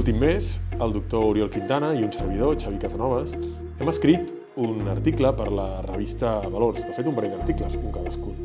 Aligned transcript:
l'últim 0.00 0.16
mes, 0.16 0.62
el 0.80 0.94
doctor 0.94 1.26
Oriol 1.28 1.50
Quintana 1.52 1.90
i 1.92 2.00
un 2.00 2.08
servidor, 2.08 2.54
Xavi 2.56 2.78
Casanovas, 2.80 3.34
hem 3.36 3.88
escrit 3.92 4.30
un 4.56 4.86
article 4.88 5.28
per 5.36 5.50
la 5.52 5.82
revista 5.84 6.38
Valors, 6.48 6.86
de 6.88 6.94
fet 6.96 7.10
un 7.10 7.18
parell 7.18 7.34
d'articles, 7.34 7.76
un 7.76 7.92
cadascun, 7.92 8.38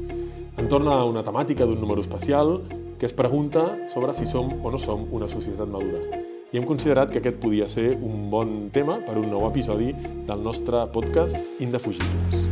entorn 0.59 0.89
a 0.91 0.97
una 1.07 1.23
temàtica 1.23 1.63
d'un 1.63 1.79
número 1.79 2.03
especial 2.03 2.57
que 2.99 3.07
es 3.07 3.15
pregunta 3.15 3.63
sobre 3.87 4.11
si 4.17 4.27
som 4.27 4.51
o 4.65 4.73
no 4.73 4.81
som 4.81 5.07
una 5.15 5.31
societat 5.31 5.71
madura. 5.71 6.19
I 6.51 6.59
hem 6.59 6.67
considerat 6.67 7.13
que 7.13 7.23
aquest 7.23 7.39
podia 7.39 7.69
ser 7.71 7.93
un 7.95 8.27
bon 8.27 8.67
tema 8.75 8.99
per 9.07 9.15
un 9.15 9.31
nou 9.31 9.47
episodi 9.47 9.93
del 10.27 10.43
nostre 10.43 10.83
podcast 10.91 11.39
Indefugibles. 11.63 12.49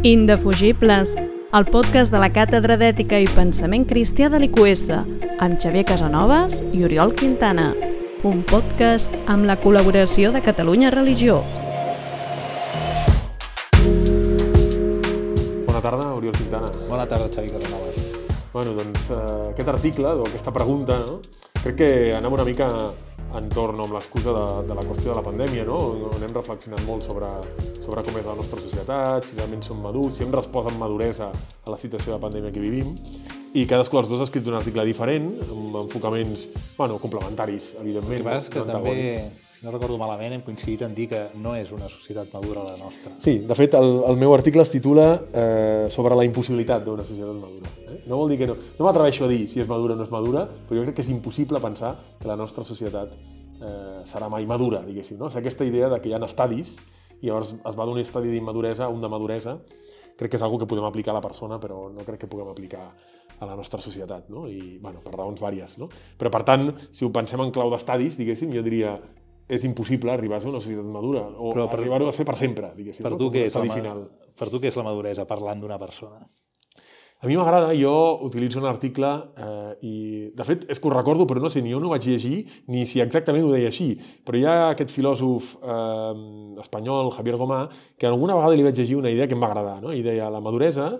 Indefugibles, 0.00 1.12
el 1.52 1.68
podcast 1.68 2.08
de 2.08 2.24
la 2.24 2.32
Càtedra 2.32 2.80
d'Ètica 2.80 3.20
i 3.20 3.28
Pensament 3.36 3.84
Cristià 3.84 4.32
de 4.32 4.40
l'IQS, 4.40 5.25
amb 5.38 5.60
Xavier 5.60 5.84
Casanovas 5.84 6.62
i 6.72 6.82
Oriol 6.84 7.12
Quintana. 7.14 7.74
Un 8.24 8.40
podcast 8.48 9.12
amb 9.28 9.44
la 9.44 9.58
col·laboració 9.60 10.30
de 10.32 10.40
Catalunya 10.40 10.90
Religió. 10.94 11.42
Bona 15.66 15.82
tarda, 15.84 16.14
Oriol 16.16 16.32
Quintana. 16.36 16.72
Bona 16.88 17.04
tarda, 17.04 17.28
Xavi 17.28 17.52
Casanovas. 17.52 18.00
Bueno, 18.54 18.72
doncs 18.78 19.10
eh, 19.10 19.50
aquest 19.52 19.68
article, 19.68 20.14
o 20.16 20.24
aquesta 20.24 20.52
pregunta, 20.52 20.98
no? 21.04 21.20
crec 21.62 21.76
que 21.76 21.90
anava 22.16 22.38
una 22.38 22.46
mica 22.46 22.70
entorn 23.36 23.80
amb 23.82 23.92
l'excusa 23.92 24.32
de, 24.32 24.44
de 24.70 24.74
la 24.78 24.84
qüestió 24.86 25.10
de 25.10 25.18
la 25.18 25.24
pandèmia, 25.26 25.66
no? 25.68 25.76
on 26.08 26.22
hem 26.24 26.32
reflexionat 26.32 26.80
molt 26.88 27.04
sobre, 27.04 27.28
sobre 27.84 28.04
com 28.06 28.16
és 28.16 28.24
la 28.24 28.36
nostra 28.38 28.62
societat, 28.62 29.26
si 29.26 29.36
realment 29.36 29.64
som 29.66 29.82
madurs, 29.84 30.16
si 30.16 30.24
hem 30.24 30.32
respost 30.32 30.70
amb 30.70 30.80
maduresa 30.80 31.28
a 31.28 31.74
la 31.74 31.76
situació 31.76 32.14
de 32.14 32.22
pandèmia 32.22 32.54
que 32.54 32.62
vivim, 32.62 32.94
i 33.56 33.64
cadascú 33.64 33.96
dels 33.96 34.10
dos 34.10 34.20
ha 34.20 34.26
escrit 34.26 34.46
un 34.50 34.58
article 34.58 34.84
diferent, 34.84 35.30
amb 35.48 35.76
enfocaments 35.86 36.46
bueno, 36.76 36.98
complementaris, 37.00 37.72
evidentment. 37.80 38.20
El 38.20 38.24
que 38.24 38.28
passa 38.28 38.50
és 38.50 38.52
que 38.52 38.64
també, 38.68 38.96
si 39.56 39.64
no 39.64 39.72
recordo 39.72 39.96
malament, 39.96 40.34
hem 40.36 40.42
coincidit 40.44 40.82
en 40.84 40.92
dir 40.96 41.06
que 41.08 41.22
no 41.40 41.54
és 41.56 41.70
una 41.72 41.88
societat 41.88 42.34
madura 42.36 42.66
la 42.66 42.76
nostra. 42.76 43.14
Sí, 43.24 43.38
de 43.48 43.56
fet, 43.56 43.78
el, 43.78 44.02
el 44.10 44.20
meu 44.20 44.34
article 44.36 44.60
es 44.66 44.72
titula 44.74 45.06
eh, 45.32 45.86
sobre 45.94 46.18
la 46.18 46.26
impossibilitat 46.28 46.84
d'una 46.84 47.06
societat 47.08 47.40
madura. 47.40 47.72
Eh? 47.86 48.02
No 48.10 48.20
vol 48.20 48.34
dir 48.34 48.42
que 48.42 48.50
no. 48.50 48.58
No 48.76 48.88
m'atreveixo 48.88 49.24
a 49.24 49.32
dir 49.32 49.46
si 49.48 49.64
és 49.64 49.72
madura 49.72 49.96
o 49.96 50.02
no 50.02 50.04
és 50.04 50.12
madura, 50.12 50.44
però 50.68 50.82
jo 50.82 50.84
crec 50.84 51.00
que 51.00 51.06
és 51.06 51.10
impossible 51.14 51.62
pensar 51.64 51.96
que 52.20 52.28
la 52.28 52.36
nostra 52.36 52.66
societat 52.68 53.16
eh, 53.16 54.04
serà 54.04 54.28
mai 54.28 54.44
madura, 54.44 54.84
diguéssim. 54.84 55.16
No? 55.16 55.32
És 55.32 55.40
aquesta 55.40 55.64
idea 55.64 55.88
de 55.88 56.02
que 56.04 56.12
hi 56.12 56.16
ha 56.18 56.20
estadis 56.28 56.76
i 57.22 57.30
llavors 57.30 57.56
es 57.56 57.80
va 57.80 57.88
d'un 57.88 58.04
estadi 58.04 58.28
d'immaduresa 58.28 58.84
a 58.84 58.92
un 58.92 59.00
de 59.00 59.08
maduresa. 59.08 59.56
Crec 60.16 60.32
que 60.32 60.36
és 60.36 60.44
una 60.44 60.60
que 60.60 60.68
podem 60.68 60.84
aplicar 60.84 61.16
a 61.16 61.20
la 61.22 61.24
persona, 61.24 61.56
però 61.60 61.86
no 61.92 62.04
crec 62.04 62.24
que 62.24 62.28
puguem 62.28 62.52
aplicar 62.52 62.90
a 63.40 63.46
la 63.46 63.56
nostra 63.56 63.80
societat, 63.80 64.28
no? 64.32 64.46
I, 64.48 64.78
bueno, 64.82 65.00
per 65.04 65.14
raons 65.14 65.40
vàries, 65.42 65.76
no? 65.78 65.88
Però, 66.18 66.30
per 66.32 66.42
tant, 66.48 66.70
si 66.90 67.04
ho 67.04 67.10
pensem 67.12 67.40
en 67.44 67.52
clau 67.52 67.70
d'estadis, 67.72 68.16
diguéssim, 68.20 68.52
jo 68.54 68.62
diria 68.66 68.96
és 69.46 69.62
impossible 69.62 70.10
arribar 70.10 70.38
a 70.38 70.42
ser 70.42 70.50
una 70.50 70.58
societat 70.58 70.88
madura 70.90 71.20
o 71.38 71.52
Però 71.54 71.68
per- 71.70 71.78
arribar-ho 71.78 72.08
a 72.08 72.12
ser 72.16 72.24
per 72.26 72.34
sempre, 72.36 72.72
diguéssim. 72.74 73.04
Per 73.06 73.12
no? 73.12 73.18
tu, 73.20 73.28
Com 73.30 73.36
què 73.36 73.44
és, 73.46 73.54
la, 73.54 73.62
final. 73.74 74.00
per 74.34 74.48
tu 74.50 74.58
què 74.58 74.72
és 74.72 74.76
la 74.76 74.82
maduresa 74.88 75.24
parlant 75.28 75.60
d'una 75.62 75.78
persona? 75.78 76.24
A 77.22 77.26
mi 77.30 77.36
m'agrada, 77.38 77.70
jo 77.72 77.92
utilitzo 78.26 78.58
un 78.60 78.66
article 78.68 79.08
eh, 79.40 79.76
i, 79.88 79.94
de 80.36 80.44
fet, 80.44 80.66
és 80.68 80.78
que 80.78 80.88
ho 80.88 80.90
recordo, 80.92 81.24
però 81.26 81.40
no 81.40 81.48
sé, 81.48 81.62
ni 81.64 81.70
jo 81.72 81.78
no 81.80 81.88
ho 81.88 81.94
vaig 81.94 82.04
llegir, 82.04 82.42
ni 82.68 82.82
si 82.84 83.00
exactament 83.00 83.46
ho 83.46 83.52
deia 83.54 83.70
així. 83.70 83.86
Però 84.26 84.36
hi 84.36 84.44
ha 84.44 84.56
aquest 84.74 84.92
filòsof 84.92 85.54
eh, 85.62 86.60
espanyol, 86.60 87.08
Javier 87.16 87.38
Gomà, 87.40 87.62
que 87.96 88.06
alguna 88.10 88.36
vegada 88.36 88.58
li 88.58 88.66
vaig 88.66 88.76
llegir 88.76 88.98
una 89.00 89.10
idea 89.14 89.26
que 89.30 89.32
em 89.38 89.40
va 89.40 89.48
agradar, 89.48 89.78
no? 89.82 89.94
i 89.96 90.02
deia, 90.04 90.28
la 90.28 90.42
maduresa 90.44 90.90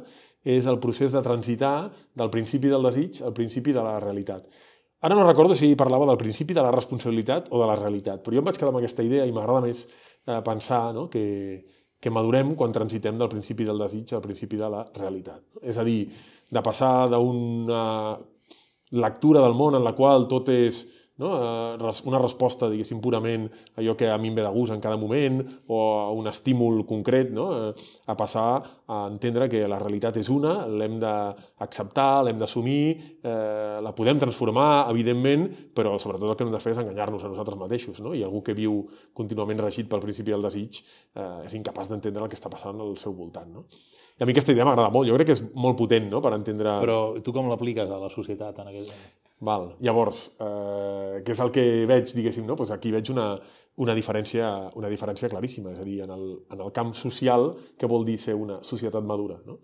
és 0.47 0.67
el 0.71 0.79
procés 0.79 1.11
de 1.11 1.23
transitar 1.27 1.91
del 2.15 2.31
principi 2.31 2.71
del 2.71 2.87
desig 2.87 3.19
al 3.27 3.35
principi 3.35 3.75
de 3.75 3.83
la 3.83 3.99
realitat. 4.03 4.47
Ara 5.03 5.17
no 5.19 5.27
recordo 5.27 5.57
si 5.59 5.75
parlava 5.77 6.07
del 6.07 6.21
principi 6.21 6.55
de 6.55 6.63
la 6.63 6.71
responsabilitat 6.71 7.51
o 7.51 7.61
de 7.61 7.67
la 7.67 7.75
realitat, 7.77 8.23
però 8.23 8.39
jo 8.39 8.45
em 8.45 8.47
vaig 8.47 8.59
quedar 8.59 8.71
amb 8.71 8.79
aquesta 8.81 9.05
idea 9.05 9.27
i 9.27 9.35
m'agrada 9.35 9.65
més 9.67 9.83
eh, 9.87 10.39
pensar 10.47 10.95
no? 10.95 11.09
que, 11.11 11.27
que 12.01 12.13
madurem 12.15 12.55
quan 12.55 12.73
transitem 12.73 13.19
del 13.19 13.31
principi 13.33 13.67
del 13.67 13.83
desig 13.83 14.15
al 14.15 14.23
principi 14.25 14.61
de 14.61 14.71
la 14.71 14.85
realitat. 14.95 15.43
És 15.63 15.79
a 15.83 15.85
dir, 15.85 16.07
de 16.51 16.63
passar 16.63 17.09
d'una 17.11 17.83
lectura 19.03 19.43
del 19.43 19.59
món 19.59 19.75
en 19.75 19.85
la 19.85 19.97
qual 19.99 20.29
tot 20.31 20.49
és 20.55 20.85
no? 21.19 21.31
eh, 21.77 21.93
una 22.05 22.21
resposta, 22.21 22.69
diguéssim, 22.71 23.01
purament 23.01 23.47
a 23.49 23.81
allò 23.81 23.97
que 23.97 24.09
a 24.11 24.17
mi 24.19 24.29
em 24.29 24.37
ve 24.37 24.45
de 24.45 24.53
gust 24.53 24.73
en 24.73 24.81
cada 24.81 24.97
moment 24.97 25.41
o 25.67 25.81
a 25.99 26.11
un 26.13 26.29
estímul 26.29 26.85
concret, 26.87 27.31
no? 27.33 27.49
eh, 27.57 27.75
a 28.07 28.17
passar 28.17 28.63
a 28.87 29.01
entendre 29.11 29.49
que 29.49 29.65
la 29.69 29.79
realitat 29.83 30.19
és 30.21 30.31
una, 30.33 30.67
l'hem 30.67 30.99
d'acceptar, 31.03 32.25
l'hem 32.27 32.39
d'assumir, 32.39 33.19
eh, 33.23 33.81
la 33.83 33.95
podem 33.97 34.21
transformar, 34.23 34.87
evidentment, 34.93 35.49
però 35.75 35.97
sobretot 35.99 36.31
el 36.31 36.37
que 36.37 36.47
hem 36.47 36.55
de 36.55 36.63
fer 36.63 36.77
és 36.77 36.83
enganyar-nos 36.85 37.25
a 37.25 37.33
nosaltres 37.33 37.59
mateixos, 37.61 38.01
no? 38.05 38.15
i 38.15 38.25
algú 38.27 38.43
que 38.47 38.57
viu 38.57 38.83
contínuament 39.17 39.65
regit 39.65 39.91
pel 39.91 40.05
principi 40.05 40.35
del 40.35 40.45
desig 40.45 40.83
eh, 40.83 41.47
és 41.47 41.55
incapaç 41.59 41.93
d'entendre 41.93 42.25
el 42.25 42.33
que 42.33 42.39
està 42.39 42.53
passant 42.53 42.81
al 42.81 42.97
seu 43.01 43.17
voltant. 43.17 43.53
No? 43.53 43.67
I 44.17 44.25
a 44.25 44.27
mi 44.27 44.33
aquesta 44.33 44.55
idea 44.55 44.65
m'agrada 44.65 44.89
molt, 44.93 45.09
jo 45.09 45.17
crec 45.19 45.29
que 45.29 45.37
és 45.37 45.45
molt 45.53 45.77
potent 45.77 46.09
no? 46.09 46.23
per 46.25 46.33
entendre... 46.37 46.79
Però 46.81 47.01
tu 47.21 47.35
com 47.37 47.51
l'apliques 47.51 47.91
a 47.93 48.01
la 48.01 48.09
societat 48.13 48.63
en 48.63 48.71
aquest 48.71 48.89
moment? 48.89 49.16
Val. 49.41 49.75
Llavors, 49.85 50.23
eh, 50.41 51.23
què 51.25 51.35
és 51.35 51.41
el 51.45 51.53
que 51.53 51.65
veig, 51.89 52.13
diguéssim, 52.17 52.47
no? 52.49 52.57
pues 52.57 52.71
aquí 52.73 52.93
veig 52.93 53.11
una, 53.13 53.35
una, 53.77 53.95
diferència, 53.95 54.71
una 54.81 54.89
diferència 54.89 55.29
claríssima, 55.29 55.75
és 55.75 55.81
a 55.83 55.85
dir, 55.85 56.01
en 56.07 56.15
el, 56.15 56.29
en 56.53 56.63
el 56.65 56.73
camp 56.73 56.95
social, 56.97 57.51
què 57.77 57.91
vol 57.91 58.07
dir 58.09 58.17
ser 58.19 58.35
una 58.35 58.63
societat 58.65 59.05
madura, 59.05 59.37
no? 59.45 59.61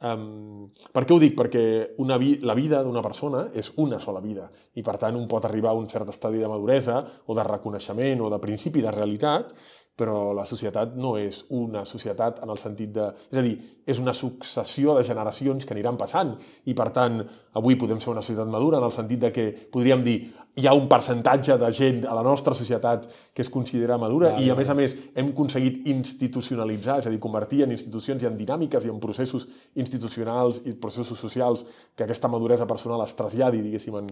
Um, 0.00 0.70
per 0.96 1.02
què 1.04 1.12
ho 1.12 1.18
dic? 1.20 1.34
Perquè 1.36 1.62
una 2.00 2.16
vi 2.16 2.38
la 2.40 2.54
vida 2.56 2.78
d'una 2.80 3.02
persona 3.04 3.42
és 3.52 3.68
una 3.82 3.98
sola 4.00 4.22
vida 4.24 4.46
i 4.80 4.80
per 4.80 4.94
tant 4.96 5.18
un 5.18 5.26
pot 5.28 5.44
arribar 5.44 5.74
a 5.74 5.76
un 5.76 5.90
cert 5.92 6.08
estadi 6.08 6.40
de 6.40 6.48
maduresa 6.48 7.02
o 7.26 7.36
de 7.36 7.44
reconeixement 7.44 8.22
o 8.24 8.30
de 8.32 8.38
principi 8.40 8.80
de 8.80 8.94
realitat 8.94 9.52
però 10.00 10.32
la 10.36 10.46
societat 10.48 10.94
no 10.96 11.14
és 11.20 11.42
una 11.52 11.84
societat 11.88 12.40
en 12.44 12.52
el 12.52 12.60
sentit 12.60 12.92
de... 12.96 13.10
És 13.28 13.40
a 13.40 13.44
dir, 13.44 13.56
és 13.84 14.00
una 14.00 14.14
successió 14.16 14.96
de 14.96 15.04
generacions 15.04 15.66
que 15.66 15.76
aniran 15.76 15.98
passant. 16.00 16.32
I, 16.64 16.74
per 16.76 16.88
tant, 16.96 17.20
avui 17.60 17.76
podem 17.76 18.00
ser 18.00 18.14
una 18.14 18.24
societat 18.24 18.48
madura 18.48 18.80
en 18.80 18.86
el 18.88 18.94
sentit 18.96 19.20
de 19.26 19.32
que 19.34 19.50
podríem 19.72 20.04
dir 20.06 20.16
hi 20.56 20.66
ha 20.66 20.74
un 20.74 20.88
percentatge 20.90 21.56
de 21.60 21.70
gent 21.72 22.02
a 22.08 22.14
la 22.16 22.24
nostra 22.26 22.54
societat 22.54 23.06
que 23.34 23.42
es 23.42 23.50
considera 23.52 23.98
madura 23.98 24.32
Vale, 24.34 24.44
i, 24.44 24.50
a 24.50 24.56
més 24.58 24.68
a 24.68 24.74
més, 24.74 24.96
hem 25.14 25.30
aconseguit 25.30 25.86
institucionalitzar, 25.92 26.98
és 27.00 27.08
a 27.08 27.12
dir, 27.12 27.20
convertir 27.22 27.62
en 27.64 27.74
institucions 27.74 28.24
i 28.24 28.28
en 28.28 28.36
dinàmiques 28.38 28.86
i 28.86 28.92
en 28.92 29.00
processos 29.02 29.46
institucionals 29.78 30.62
i 30.66 30.74
processos 30.82 31.22
socials 31.22 31.64
que 31.94 32.04
aquesta 32.04 32.28
maduresa 32.28 32.66
personal 32.66 33.04
es 33.06 33.14
traslladi, 33.18 33.62
diguéssim, 33.62 33.96
en, 34.02 34.10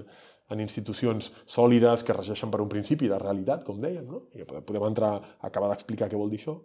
en 0.55 0.65
institucions 0.65 1.33
sòlides 1.47 2.07
que 2.07 2.17
regeixen 2.17 2.55
per 2.55 2.63
un 2.65 2.71
principi 2.73 3.11
de 3.11 3.19
realitat, 3.21 3.67
com 3.67 3.83
dèiem, 3.83 4.07
no? 4.07 4.27
I 4.35 4.47
podem 4.47 4.67
podem 4.69 4.89
entrar 4.89 5.17
acabar 5.45 5.73
d'explicar 5.73 6.09
què 6.09 6.21
vol 6.21 6.31
dir 6.31 6.41
això. 6.43 6.59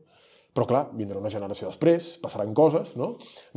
Però, 0.53 0.67
clar, 0.69 0.83
vindrà 0.93 1.17
una 1.17 1.31
generació 1.33 1.65
després, 1.65 2.11
passaran 2.21 2.51
coses, 2.53 2.91
no? 2.99 3.07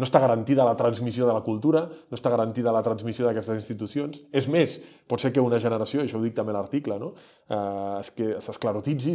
No 0.01 0.07
està 0.07 0.21
garantida 0.23 0.65
la 0.65 0.73
transmissió 0.81 1.27
de 1.29 1.35
la 1.37 1.43
cultura, 1.45 1.83
no 1.93 2.17
està 2.17 2.31
garantida 2.33 2.73
la 2.73 2.81
transmissió 2.85 3.27
d'aquestes 3.27 3.59
institucions. 3.61 4.23
És 4.33 4.47
més, 4.49 4.79
pot 5.05 5.21
ser 5.21 5.29
que 5.35 5.43
una 5.45 5.59
generació, 5.61 6.01
això 6.01 6.17
ho 6.17 6.23
dic 6.25 6.33
també 6.39 6.55
a 6.55 6.57
l'article, 6.57 6.97
no? 7.03 7.11
eh, 7.53 7.99
es 8.01 8.09
que 8.17 8.31
s'esclerotitzi, 8.41 9.13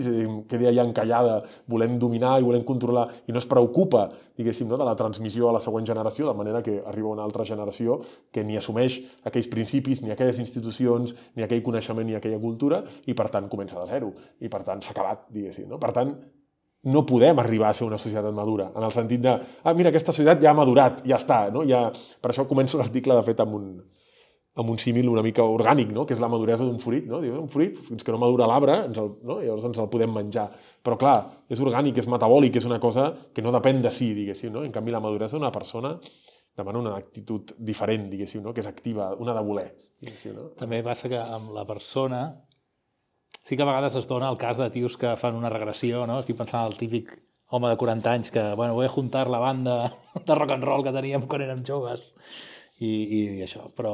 quedi 0.52 0.70
allà 0.70 0.86
encallada, 0.86 1.40
volem 1.74 1.96
dominar 1.98 2.36
i 2.38 2.46
volem 2.46 2.62
controlar, 2.68 3.08
i 3.26 3.34
no 3.34 3.42
es 3.42 3.50
preocupa, 3.50 4.04
diguéssim, 4.38 4.70
no? 4.70 4.78
de 4.78 4.86
la 4.86 4.94
transmissió 5.00 5.50
a 5.50 5.56
la 5.58 5.64
següent 5.64 5.90
generació, 5.90 6.28
de 6.30 6.38
manera 6.38 6.62
que 6.62 6.84
arriba 6.86 7.10
una 7.16 7.26
altra 7.26 7.48
generació 7.50 7.98
que 8.30 8.44
ni 8.46 8.60
assumeix 8.62 9.00
aquells 9.26 9.50
principis, 9.50 10.04
ni 10.06 10.14
aquelles 10.14 10.38
institucions, 10.44 11.16
ni 11.34 11.48
aquell 11.48 11.66
coneixement, 11.66 12.06
ni 12.06 12.20
aquella 12.20 12.38
cultura, 12.46 12.84
i 13.10 13.18
per 13.18 13.32
tant 13.34 13.50
comença 13.50 13.82
de 13.82 13.90
zero. 13.90 14.14
I 14.38 14.54
per 14.54 14.62
tant 14.70 14.86
s'ha 14.86 14.94
acabat, 14.94 15.26
diguéssim. 15.34 15.66
No? 15.72 15.82
Per 15.82 15.92
tant, 15.98 16.14
no 16.84 17.06
podem 17.06 17.38
arribar 17.40 17.70
a 17.70 17.78
ser 17.78 17.86
una 17.86 18.00
societat 18.02 18.34
madura, 18.34 18.72
en 18.76 18.84
el 18.84 18.94
sentit 18.94 19.22
de, 19.22 19.34
ah, 19.38 19.74
mira, 19.78 19.92
aquesta 19.92 20.14
societat 20.16 20.42
ja 20.42 20.50
ha 20.52 20.58
madurat, 20.58 21.04
ja 21.06 21.20
està, 21.20 21.44
no? 21.54 21.66
Ja... 21.68 21.90
Per 22.22 22.32
això 22.32 22.48
començo 22.50 22.80
l'article, 22.80 23.14
de 23.18 23.26
fet, 23.26 23.44
amb 23.44 23.58
un, 23.58 23.68
amb 24.56 24.70
un 24.70 24.80
símil 24.82 25.08
una 25.10 25.24
mica 25.24 25.44
orgànic, 25.48 25.92
no? 25.96 26.06
que 26.06 26.16
és 26.16 26.22
la 26.22 26.30
maduresa 26.32 26.66
d'un 26.68 26.80
fruit. 26.84 27.06
No? 27.08 27.22
Diu, 27.24 27.38
un 27.40 27.50
fruit, 27.52 27.78
fins 27.88 28.04
que 28.04 28.12
no 28.14 28.20
madura 28.22 28.50
l'arbre, 28.50 28.82
no? 28.92 29.08
llavors 29.40 29.70
ens 29.70 29.80
el 29.80 29.90
podem 29.94 30.12
menjar. 30.16 30.48
Però, 30.84 30.98
clar, 31.00 31.16
és 31.52 31.62
orgànic, 31.64 32.02
és 32.02 32.10
metabòlic, 32.12 32.60
és 32.60 32.68
una 32.68 32.82
cosa 32.84 33.12
que 33.34 33.46
no 33.46 33.54
depèn 33.56 33.82
de 33.84 33.94
si, 33.96 34.12
diguéssim. 34.18 34.52
No? 34.54 34.66
En 34.68 34.74
canvi, 34.76 34.92
la 34.92 35.04
maduresa 35.04 35.38
d'una 35.38 35.54
persona 35.56 35.96
demana 36.58 36.82
una 36.82 36.96
actitud 36.98 37.54
diferent, 37.58 38.10
diguéssim, 38.12 38.44
no? 38.44 38.54
que 38.54 38.64
és 38.64 38.70
activa, 38.70 39.14
una 39.22 39.36
de 39.38 39.46
voler. 39.46 39.70
No? 40.36 40.50
També 40.60 40.82
passa 40.84 41.10
que 41.12 41.22
amb 41.22 41.54
la 41.56 41.64
persona 41.70 42.26
sí 43.44 43.58
que 43.58 43.64
a 43.64 43.70
vegades 43.70 43.96
es 43.96 44.08
dona 44.08 44.30
el 44.30 44.38
cas 44.38 44.58
de 44.58 44.70
tios 44.70 44.98
que 44.98 45.16
fan 45.18 45.36
una 45.36 45.50
regressió, 45.50 46.06
no? 46.08 46.20
Estic 46.22 46.38
pensant 46.40 46.66
en 46.66 46.72
el 46.72 46.80
típic 46.80 47.12
home 47.52 47.70
de 47.70 47.78
40 47.78 48.12
anys 48.12 48.32
que, 48.32 48.44
bueno, 48.56 48.74
voy 48.74 48.86
a 48.86 48.90
juntar 48.90 49.30
la 49.30 49.40
banda 49.40 49.94
de 50.26 50.36
rock 50.36 50.52
and 50.52 50.64
roll 50.64 50.84
que 50.84 50.96
teníem 50.96 51.28
quan 51.28 51.44
érem 51.44 51.66
joves 51.68 52.14
i, 52.80 52.92
i 52.92 53.22
això, 53.46 53.68
però 53.78 53.94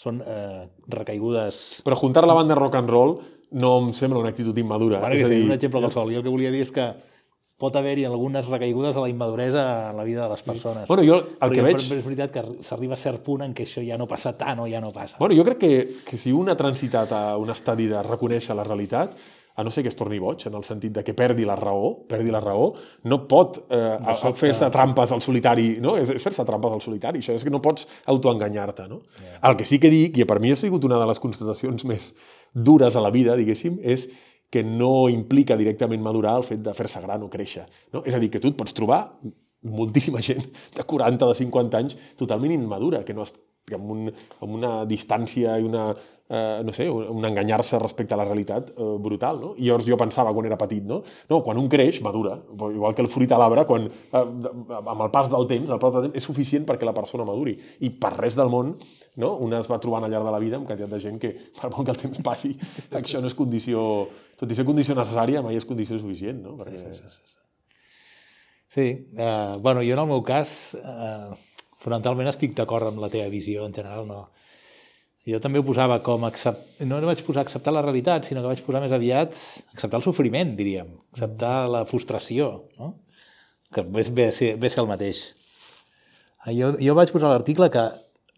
són 0.00 0.20
eh, 0.24 0.64
recaigudes... 0.90 1.82
Però 1.86 1.96
juntar 2.00 2.24
la 2.26 2.36
banda 2.36 2.56
rock 2.58 2.80
and 2.80 2.90
roll 2.90 3.18
no 3.54 3.76
em 3.78 3.92
sembla 3.94 4.18
una 4.18 4.32
actitud 4.34 4.56
immadura. 4.58 4.98
Bueno, 5.04 5.14
és 5.14 5.22
que 5.22 5.28
a 5.28 5.30
sigui 5.30 5.44
dir, 5.44 5.50
un 5.50 5.56
exemple 5.56 5.82
qualsevol. 5.84 6.10
Jo 6.10 6.22
el 6.22 6.26
que 6.26 6.32
volia 6.32 6.50
dir 6.50 6.64
és 6.64 6.72
que 6.74 6.88
pot 7.60 7.76
haver-hi 7.78 8.04
algunes 8.08 8.48
recaigudes 8.50 8.96
a 8.96 9.04
la 9.04 9.08
immaduresa 9.08 9.90
en 9.90 9.96
la 9.96 10.04
vida 10.04 10.24
de 10.24 10.30
les 10.30 10.42
persones. 10.42 10.88
Bueno, 10.88 11.04
jo 11.06 11.20
el 11.22 11.52
que 11.52 11.60
Però 11.60 11.68
veig... 11.68 11.78
És 11.78 12.06
veritat 12.06 12.34
que 12.34 12.42
s'arriba 12.66 12.98
a 12.98 13.00
cert 13.00 13.22
punt 13.24 13.44
en 13.46 13.54
què 13.54 13.68
això 13.68 13.84
ja 13.86 13.98
no 14.00 14.08
passa 14.10 14.34
tant 14.38 14.64
o 14.64 14.66
ja 14.70 14.82
no 14.82 14.90
passa. 14.92 15.20
Bueno, 15.20 15.36
jo 15.38 15.46
crec 15.46 15.62
que, 15.62 15.72
que 16.08 16.18
si 16.18 16.34
un 16.34 16.50
ha 16.50 16.58
transitat 16.58 17.14
a 17.14 17.22
un 17.38 17.54
estadi 17.54 17.86
de 17.90 18.02
reconèixer 18.02 18.58
la 18.58 18.66
realitat, 18.66 19.14
a 19.56 19.62
no 19.62 19.70
ser 19.70 19.84
que 19.84 19.88
es 19.92 19.94
torni 19.94 20.18
boig, 20.18 20.42
en 20.48 20.56
el 20.58 20.64
sentit 20.66 20.90
de 20.96 21.04
que 21.06 21.14
perdi 21.14 21.44
la 21.46 21.54
raó, 21.54 21.92
perdi 22.10 22.32
la 22.34 22.40
raó, 22.42 22.72
no 23.06 23.20
pot 23.30 23.60
eh, 23.68 23.98
sobte, 24.18 24.40
fer-se 24.40 24.66
trampes 24.74 25.12
al 25.14 25.22
solitari, 25.22 25.76
no? 25.82 25.94
És, 26.00 26.10
fer-se 26.18 26.42
trampes 26.48 26.74
al 26.74 26.82
solitari, 26.82 27.22
això 27.22 27.36
és 27.38 27.46
que 27.46 27.52
no 27.54 27.62
pots 27.62 27.86
autoenganyar-te, 28.10 28.88
no? 28.90 29.04
El 29.38 29.54
que 29.60 29.66
sí 29.68 29.78
que 29.78 29.92
dic, 29.94 30.18
i 30.18 30.26
per 30.26 30.40
mi 30.42 30.50
ha 30.50 30.58
sigut 30.58 30.84
una 30.88 30.98
de 30.98 31.06
les 31.06 31.22
constatacions 31.22 31.86
més 31.86 32.10
dures 32.50 32.98
a 32.98 33.04
la 33.04 33.14
vida, 33.14 33.38
diguéssim, 33.38 33.78
és 33.78 34.08
que 34.54 34.62
no 34.62 35.08
implica 35.10 35.58
directament 35.58 36.02
madurar 36.02 36.36
el 36.38 36.46
fet 36.46 36.62
de 36.62 36.74
fer-se 36.78 37.02
gran 37.02 37.24
o 37.26 37.30
créixer. 37.32 37.66
No? 37.92 38.04
És 38.06 38.14
a 38.14 38.22
dir, 38.22 38.30
que 38.30 38.42
tu 38.42 38.52
et 38.52 38.58
pots 38.58 38.76
trobar 38.76 39.00
moltíssima 39.64 40.20
gent 40.22 40.44
de 40.76 40.84
40, 40.84 41.26
de 41.26 41.34
50 41.40 41.80
anys 41.80 41.96
totalment 42.20 42.52
immadura, 42.54 43.02
que 43.04 43.16
no 43.16 43.26
que 43.64 43.78
amb, 43.78 43.90
un, 43.90 44.10
amb 44.44 44.56
una 44.58 44.72
distància 44.84 45.54
i 45.56 45.64
una, 45.64 45.86
eh, 46.28 46.60
no 46.64 46.72
sé, 46.76 46.84
un, 46.92 47.06
un 47.16 47.24
enganyar-se 47.24 47.78
respecte 47.80 48.12
a 48.12 48.18
la 48.20 48.26
realitat 48.28 48.70
eh, 48.74 48.88
brutal, 49.00 49.40
no? 49.40 49.52
I 49.56 49.70
llavors 49.70 49.88
jo 49.88 49.96
pensava 50.00 50.34
quan 50.36 50.50
era 50.50 50.58
petit, 50.60 50.84
no? 50.84 51.00
No, 51.30 51.40
quan 51.46 51.60
un 51.60 51.70
creix, 51.72 52.02
madura. 52.04 52.36
Igual 52.52 52.94
que 52.94 53.04
el 53.06 53.08
fruit 53.08 53.32
a 53.32 53.40
l'arbre, 53.40 53.64
quan, 53.68 53.88
eh, 53.88 54.24
amb 54.82 55.00
el 55.00 55.10
pas 55.14 55.32
del 55.32 55.48
temps, 55.50 55.72
el 55.72 55.80
pas 55.80 55.96
del 55.96 56.10
temps 56.10 56.20
és 56.20 56.28
suficient 56.28 56.68
perquè 56.68 56.84
la 56.84 56.96
persona 56.96 57.24
maduri. 57.24 57.56
I 57.88 57.94
per 57.96 58.12
res 58.18 58.36
del 58.36 58.52
món, 58.52 58.76
no? 59.20 59.34
un 59.44 59.54
es 59.54 59.70
va 59.70 59.78
trobant 59.82 60.06
al 60.06 60.12
llarg 60.12 60.26
de 60.26 60.34
la 60.34 60.42
vida 60.42 60.58
amb 60.58 60.68
quantitat 60.68 60.90
de 60.90 61.00
gent 61.02 61.20
que, 61.22 61.32
per 61.60 61.70
molt 61.70 61.86
que 61.86 61.94
el 61.94 62.02
temps 62.02 62.24
passi, 62.26 62.54
això 62.90 63.22
no 63.22 63.30
és 63.30 63.38
condició... 63.38 63.84
Tot 64.34 64.50
i 64.50 64.56
ser 64.58 64.66
condició 64.66 64.96
necessària, 64.98 65.44
mai 65.46 65.54
és 65.54 65.66
condició 65.68 66.00
suficient, 66.00 66.40
no? 66.42 66.56
Perquè... 66.58 66.80
Sí, 66.80 66.98
sí, 66.98 67.12
sí. 67.14 67.34
Sí, 68.74 68.86
eh, 69.16 69.52
bueno, 69.62 69.84
jo 69.86 69.94
en 69.94 70.00
el 70.02 70.08
meu 70.10 70.24
cas, 70.26 70.74
eh, 70.74 71.36
fonamentalment 71.78 72.26
estic 72.26 72.56
d'acord 72.58 72.88
amb 72.88 72.98
la 72.98 73.10
teva 73.12 73.28
visió, 73.30 73.68
en 73.68 73.76
general 73.76 74.08
no. 74.08 74.24
Jo 75.24 75.38
també 75.40 75.60
ho 75.60 75.64
posava 75.64 76.00
com 76.04 76.26
accept... 76.26 76.82
no, 76.82 76.98
no 76.98 77.06
vaig 77.06 77.22
posar 77.24 77.44
acceptar 77.44 77.72
la 77.72 77.84
realitat, 77.84 78.26
sinó 78.26 78.42
que 78.42 78.50
vaig 78.50 78.64
posar 78.66 78.82
més 78.82 78.92
aviat 78.92 79.38
acceptar 79.76 80.00
el 80.00 80.04
sofriment, 80.04 80.56
diríem, 80.58 80.90
acceptar 81.14 81.54
la 81.70 81.84
frustració, 81.86 82.50
no? 82.80 82.90
que 83.74 83.86
ve, 83.86 84.04
ve, 84.10 84.26
ve 84.58 84.66
a 84.66 84.74
ser 84.74 84.82
el 84.82 84.90
mateix. 84.90 85.22
Eh, 86.44 86.56
Jo, 86.58 86.74
jo 86.82 86.98
vaig 86.98 87.14
posar 87.14 87.30
l'article 87.30 87.70
que 87.72 87.86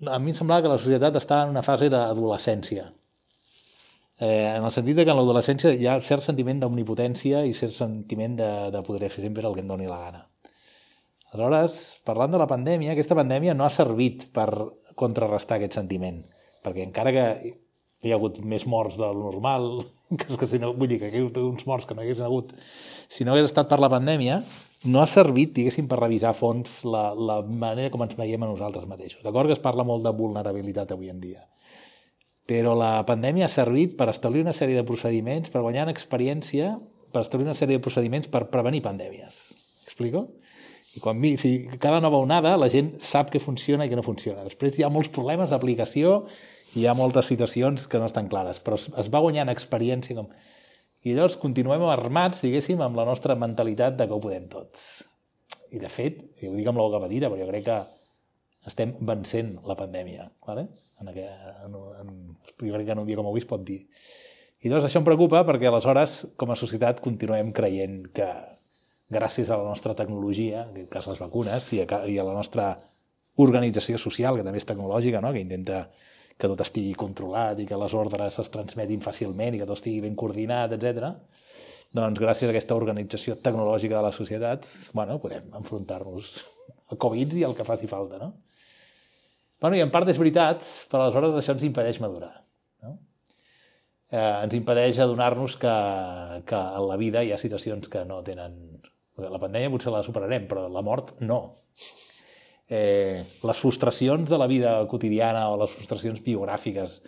a 0.05 0.19
mi 0.21 0.33
em 0.33 0.37
semblava 0.37 0.65
que 0.65 0.73
la 0.75 0.81
societat 0.81 1.17
està 1.17 1.43
en 1.45 1.55
una 1.55 1.65
fase 1.65 1.89
d'adolescència. 1.93 2.91
Eh, 4.21 4.57
en 4.57 4.65
el 4.65 4.73
sentit 4.73 4.97
de 4.97 5.05
que 5.05 5.13
en 5.13 5.19
l'adolescència 5.19 5.73
hi 5.77 5.89
ha 5.89 5.99
cert 6.05 6.25
sentiment 6.25 6.61
d'omnipotència 6.61 7.43
i 7.45 7.53
cert 7.57 7.75
sentiment 7.77 8.37
de, 8.39 8.51
de 8.73 8.83
poder 8.85 9.11
fer 9.13 9.25
sempre 9.27 9.45
el 9.49 9.57
que 9.57 9.65
em 9.65 9.69
doni 9.69 9.89
la 9.89 10.01
gana. 10.05 10.23
Aleshores, 11.33 11.99
parlant 12.07 12.33
de 12.33 12.41
la 12.41 12.49
pandèmia, 12.49 12.93
aquesta 12.93 13.17
pandèmia 13.19 13.55
no 13.57 13.67
ha 13.67 13.73
servit 13.73 14.29
per 14.37 14.49
contrarrestar 14.97 15.59
aquest 15.59 15.77
sentiment, 15.77 16.23
perquè 16.65 16.85
encara 16.87 17.13
que 17.13 17.27
hi 18.05 18.13
ha 18.13 18.17
hagut 18.17 18.39
més 18.41 18.65
morts 18.69 18.97
del 19.01 19.21
normal, 19.21 19.69
que, 20.19 20.29
és 20.31 20.41
que 20.41 20.49
si 20.49 20.61
no, 20.63 20.73
vull 20.77 20.93
dir 20.93 21.01
que 21.03 21.11
hi 21.11 21.19
ha 21.19 21.25
hagut 21.25 21.41
uns 21.43 21.69
morts 21.69 21.89
que 21.89 21.97
no 21.97 22.05
hi 22.05 22.09
haguessin 22.09 22.29
hagut, 22.29 22.55
si 23.09 23.25
no 23.25 23.35
hagués 23.35 23.51
estat 23.51 23.69
per 23.69 23.81
la 23.83 23.93
pandèmia, 23.93 24.41
no 24.85 25.01
ha 25.01 25.09
servit, 25.09 25.55
diguéssim, 25.57 25.89
per 25.89 25.99
revisar 26.01 26.31
a 26.31 26.37
fons 26.37 26.83
la, 26.85 27.09
la 27.17 27.41
manera 27.43 27.91
com 27.91 28.05
ens 28.05 28.17
veiem 28.19 28.43
a 28.45 28.51
nosaltres 28.51 28.87
mateixos. 28.91 29.23
D'acord 29.25 29.49
que 29.49 29.57
es 29.57 29.63
parla 29.63 29.87
molt 29.87 30.05
de 30.05 30.13
vulnerabilitat 30.17 30.93
avui 30.93 31.11
en 31.11 31.21
dia, 31.23 31.43
però 32.47 32.77
la 32.79 33.01
pandèmia 33.09 33.49
ha 33.49 33.53
servit 33.53 33.97
per 33.99 34.11
establir 34.13 34.45
una 34.45 34.55
sèrie 34.55 34.77
de 34.79 34.87
procediments, 34.87 35.51
per 35.51 35.65
guanyar 35.65 35.89
experiència, 35.91 36.77
per 37.13 37.25
establir 37.25 37.49
una 37.49 37.57
sèrie 37.59 37.79
de 37.79 37.83
procediments 37.83 38.29
per 38.31 38.47
prevenir 38.53 38.85
pandèmies. 38.85 39.41
Explico? 39.87 40.27
I 40.97 41.01
quan 41.05 41.21
vi, 41.21 41.35
si 41.37 41.67
cada 41.81 42.01
nova 42.01 42.21
onada 42.23 42.55
la 42.57 42.71
gent 42.73 42.95
sap 43.05 43.33
que 43.33 43.41
funciona 43.43 43.85
i 43.85 43.91
que 43.91 43.99
no 43.99 44.05
funciona. 44.05 44.45
Després 44.47 44.79
hi 44.79 44.85
ha 44.87 44.93
molts 44.93 45.11
problemes 45.13 45.53
d'aplicació 45.53 46.23
i 46.75 46.83
hi 46.83 46.87
ha 46.87 46.95
moltes 46.97 47.29
situacions 47.29 47.85
que 47.91 48.01
no 48.01 48.09
estan 48.09 48.31
clares, 48.33 48.63
però 48.65 48.79
es 48.79 49.11
va 49.13 49.25
guanyant 49.25 49.53
experiència 49.53 50.17
com... 50.17 50.31
I 51.07 51.15
llavors 51.15 51.37
continuem 51.39 51.85
armats, 51.87 52.41
diguéssim, 52.43 52.81
amb 52.83 52.99
la 52.99 53.05
nostra 53.07 53.37
mentalitat 53.39 53.95
de 53.99 54.09
que 54.09 54.17
ho 54.17 54.23
podem 54.23 54.49
tot. 54.51 54.81
I 55.71 55.79
de 55.79 55.91
fet, 55.93 56.19
i 56.43 56.49
ho 56.49 56.55
dic 56.57 56.67
amb 56.67 56.81
la 56.81 56.87
boca 56.89 57.05
petita, 57.05 57.31
però 57.31 57.39
jo 57.45 57.47
crec 57.53 57.67
que 57.69 57.77
estem 58.67 58.97
vencent 59.07 59.53
la 59.71 59.77
pandèmia. 59.79 60.27
¿vale? 60.47 60.67
En 61.01 61.13
aquest, 61.13 61.45
en, 61.67 61.77
en, 62.03 62.11
jo 62.59 62.73
crec 62.73 62.89
que 62.89 62.97
en 62.97 63.03
un 63.05 63.07
dia 63.07 63.19
com 63.21 63.31
avui 63.31 63.45
es 63.45 63.47
pot 63.47 63.63
dir. 63.63 63.85
I 64.65 64.71
llavors 64.73 64.89
això 64.89 64.99
em 64.99 65.07
preocupa 65.07 65.45
perquè 65.47 65.71
aleshores, 65.71 66.19
com 66.41 66.51
a 66.51 66.59
societat, 66.59 66.99
continuem 67.05 67.53
creient 67.55 68.01
que 68.17 68.27
gràcies 69.13 69.51
a 69.53 69.61
la 69.61 69.69
nostra 69.69 69.95
tecnologia, 69.95 70.65
en 70.65 70.75
aquest 70.75 70.91
cas 70.97 71.07
les 71.13 71.23
vacunes, 71.23 71.71
i 71.77 71.85
a, 71.85 72.03
i 72.11 72.19
a 72.19 72.27
la 72.27 72.35
nostra 72.35 72.73
organització 73.39 74.01
social, 74.03 74.35
que 74.35 74.47
també 74.47 74.59
és 74.59 74.67
tecnològica, 74.67 75.23
no? 75.23 75.31
que 75.37 75.45
intenta 75.45 75.85
que 76.37 76.51
tot 76.53 76.61
estigui 76.65 76.93
controlat 76.99 77.61
i 77.63 77.67
que 77.69 77.79
les 77.81 77.95
ordres 77.97 78.39
es 78.43 78.53
transmetin 78.53 79.05
fàcilment 79.05 79.57
i 79.57 79.61
que 79.63 79.69
tot 79.69 79.79
estigui 79.79 80.03
ben 80.05 80.17
coordinat, 80.19 80.75
etc. 80.77 81.13
Doncs 81.97 82.21
gràcies 82.21 82.51
a 82.51 82.53
aquesta 82.53 82.77
organització 82.77 83.39
tecnològica 83.41 83.97
de 83.97 84.05
la 84.05 84.13
societat, 84.13 84.67
bueno, 84.97 85.17
podem 85.23 85.49
enfrontar-nos 85.57 86.35
a 86.93 86.99
Covid 87.01 87.39
i 87.39 87.45
al 87.47 87.57
que 87.57 87.65
faci 87.67 87.89
falta, 87.91 88.21
no? 88.21 88.35
Bueno, 89.61 89.79
i 89.79 89.81
en 89.81 89.93
part 89.93 90.09
és 90.13 90.19
veritat, 90.21 90.67
però 90.91 91.07
aleshores 91.07 91.39
això 91.39 91.55
ens 91.57 91.65
impedeix 91.65 92.01
madurar. 92.05 92.35
No? 92.85 92.99
Eh, 94.11 94.21
ens 94.45 94.57
impedeix 94.59 95.01
adonar-nos 95.01 95.57
que, 95.63 95.77
que 96.47 96.59
a 96.59 96.83
la 96.85 96.99
vida 97.01 97.25
hi 97.25 97.33
ha 97.33 97.41
situacions 97.41 97.89
que 97.93 98.05
no 98.09 98.21
tenen... 98.27 98.61
La 99.17 99.41
pandèmia 99.41 99.73
potser 99.73 99.89
la 99.95 100.03
superarem, 100.05 100.45
però 100.51 100.67
la 100.69 100.83
mort 100.85 101.15
no. 101.25 101.39
Eh, 102.69 103.23
les 103.23 103.61
frustracions 103.63 104.29
de 104.29 104.39
la 104.39 104.49
vida 104.51 104.81
quotidiana 104.91 105.47
o 105.53 105.61
les 105.61 105.71
frustracions 105.71 106.23
biogràfiques, 106.25 107.01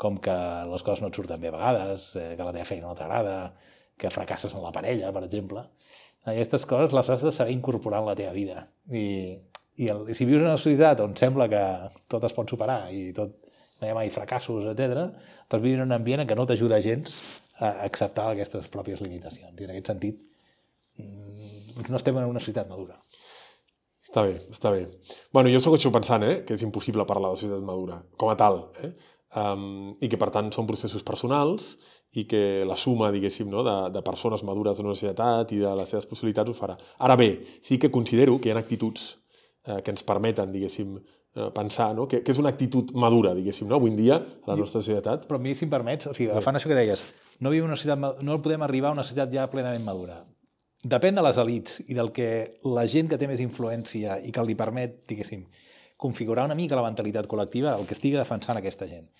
com 0.00 0.16
que 0.22 0.36
les 0.70 0.84
coses 0.86 1.02
no 1.02 1.10
et 1.10 1.18
surten 1.18 1.40
bé 1.42 1.50
a 1.50 1.56
vegades, 1.56 2.14
eh, 2.16 2.34
que 2.36 2.46
la 2.46 2.54
teva 2.54 2.68
feina 2.68 2.86
no 2.88 2.96
t'agrada, 2.98 3.52
que 3.98 4.10
fracasses 4.10 4.54
en 4.54 4.62
la 4.64 4.72
parella, 4.72 5.10
per 5.12 5.24
exemple, 5.26 5.66
aquestes 6.24 6.64
coses 6.68 6.94
les 6.96 7.10
has 7.10 7.22
de 7.24 7.32
saber 7.32 7.52
incorporar 7.52 8.00
en 8.00 8.08
la 8.08 8.16
teva 8.16 8.32
vida. 8.32 8.64
I, 8.88 9.36
i, 9.76 9.88
el, 9.88 10.06
si 10.14 10.26
vius 10.28 10.42
en 10.42 10.50
una 10.50 10.60
societat 10.60 11.00
on 11.04 11.16
sembla 11.16 11.48
que 11.52 11.62
tot 12.12 12.24
es 12.28 12.34
pot 12.36 12.48
superar 12.52 12.82
i 12.92 13.10
tot 13.16 13.36
no 13.80 13.88
hi 13.88 13.92
ha 13.92 13.96
mai 13.96 14.10
fracassos, 14.12 14.66
etc., 14.72 15.06
doncs 15.50 15.64
vius 15.64 15.78
en 15.78 15.86
un 15.86 15.96
ambient 15.96 16.24
en 16.24 16.28
què 16.28 16.36
no 16.36 16.46
t'ajuda 16.48 16.82
gens 16.84 17.16
a 17.60 17.72
acceptar 17.86 18.30
aquestes 18.30 18.68
pròpies 18.72 19.00
limitacions. 19.04 19.56
I 19.56 19.66
en 19.66 19.72
aquest 19.72 19.92
sentit, 19.92 20.20
mm, 21.00 21.88
no 21.88 21.96
estem 21.96 22.16
en 22.20 22.28
una 22.28 22.42
societat 22.42 22.68
madura. 22.68 23.00
Està 24.10 24.24
bé, 24.26 24.32
està 24.50 24.72
bé. 24.74 24.88
Bueno, 25.30 25.52
jo 25.54 25.60
segueixo 25.62 25.92
pensant 25.94 26.24
eh, 26.26 26.40
que 26.42 26.56
és 26.56 26.64
impossible 26.66 27.06
parlar 27.06 27.30
de 27.30 27.38
societat 27.38 27.62
madura, 27.62 28.00
com 28.18 28.32
a 28.32 28.34
tal, 28.34 28.64
eh? 28.82 28.90
um, 29.38 29.92
i 30.02 30.10
que 30.10 30.18
per 30.18 30.32
tant 30.34 30.50
són 30.50 30.66
processos 30.66 31.04
personals 31.06 31.76
i 32.18 32.24
que 32.26 32.64
la 32.66 32.74
suma, 32.74 33.12
diguéssim, 33.14 33.46
no, 33.52 33.62
de, 33.62 33.76
de 33.94 34.02
persones 34.02 34.42
madures 34.42 34.80
de 34.80 34.82
una 34.82 34.96
societat 34.96 35.54
i 35.54 35.60
de 35.62 35.76
les 35.78 35.94
seves 35.94 36.10
possibilitats 36.10 36.50
ho 36.50 36.56
farà. 36.58 36.74
Ara 37.06 37.14
bé, 37.20 37.30
sí 37.62 37.78
que 37.78 37.92
considero 37.94 38.34
que 38.40 38.50
hi 38.50 38.54
ha 38.56 38.58
actituds 38.58 39.12
eh, 39.68 39.78
que 39.78 39.94
ens 39.94 40.02
permeten, 40.02 40.50
diguéssim, 40.50 40.98
eh, 40.98 41.46
pensar 41.54 41.92
no? 41.94 42.08
que, 42.10 42.24
que 42.26 42.34
és 42.34 42.42
una 42.42 42.50
actitud 42.50 42.90
madura, 42.98 43.36
diguéssim, 43.38 43.70
no? 43.70 43.78
avui 43.78 43.94
en 43.94 44.02
dia, 44.02 44.18
a 44.18 44.50
la 44.50 44.58
nostra 44.58 44.82
societat. 44.82 45.30
Però 45.30 45.38
a 45.38 45.46
mi, 45.46 45.54
si 45.54 45.68
em 45.68 45.70
permets, 45.70 46.10
o 46.10 46.18
sigui, 46.18 46.32
agafant 46.34 46.58
això 46.58 46.72
que 46.72 46.82
deies, 46.82 47.06
no, 47.38 47.54
vivim 47.54 47.70
una 47.70 47.78
societat, 47.78 48.26
no 48.26 48.42
podem 48.42 48.66
arribar 48.66 48.90
a 48.90 48.98
una 48.98 49.06
societat 49.06 49.30
ja 49.38 49.46
plenament 49.54 49.86
madura. 49.86 50.24
Depèn 50.80 51.18
de 51.18 51.24
les 51.24 51.36
elites 51.36 51.82
i 51.88 51.96
del 51.96 52.08
que 52.16 52.28
la 52.64 52.86
gent 52.88 53.10
que 53.10 53.18
té 53.20 53.26
més 53.28 53.42
influència 53.44 54.16
i 54.24 54.32
que 54.32 54.44
li 54.46 54.56
permet, 54.56 55.02
diguéssim, 55.10 55.42
configurar 56.00 56.46
una 56.48 56.56
mica 56.56 56.78
la 56.78 56.86
mentalitat 56.86 57.28
col·lectiva, 57.28 57.74
el 57.76 57.84
que 57.84 57.92
estigui 57.92 58.16
defensant 58.16 58.56
aquesta 58.56 58.88
gent. 58.88 59.10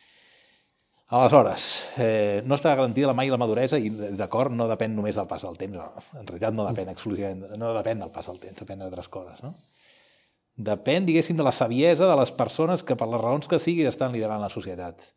Aleshores, 1.10 1.66
eh, 1.98 2.40
no 2.46 2.54
està 2.54 2.72
garantida 2.72 3.12
mai 3.18 3.28
la 3.28 3.38
maduresa 3.40 3.76
i, 3.82 3.90
d'acord, 4.16 4.54
no 4.54 4.68
depèn 4.70 4.94
només 4.94 5.18
del 5.18 5.26
pas 5.28 5.42
del 5.42 5.58
temps. 5.58 5.74
No. 5.74 6.04
En 6.14 6.24
realitat 6.24 6.54
no 6.54 6.64
depèn 6.68 6.92
exclusivament, 6.92 7.58
no 7.58 7.74
depèn 7.74 8.00
del 8.04 8.12
pas 8.14 8.30
del 8.30 8.38
temps, 8.38 8.60
depèn 8.62 8.84
d'altres 8.84 9.10
coses, 9.10 9.42
no? 9.42 9.52
Depèn, 10.70 11.04
diguéssim, 11.08 11.36
de 11.36 11.44
la 11.44 11.52
saviesa 11.56 12.06
de 12.06 12.16
les 12.20 12.30
persones 12.36 12.84
que, 12.86 12.96
per 12.96 13.08
les 13.10 13.20
raons 13.20 13.50
que 13.50 13.58
sigui, 13.58 13.84
estan 13.90 14.14
liderant 14.14 14.40
la 14.40 14.52
societat. 14.52 15.10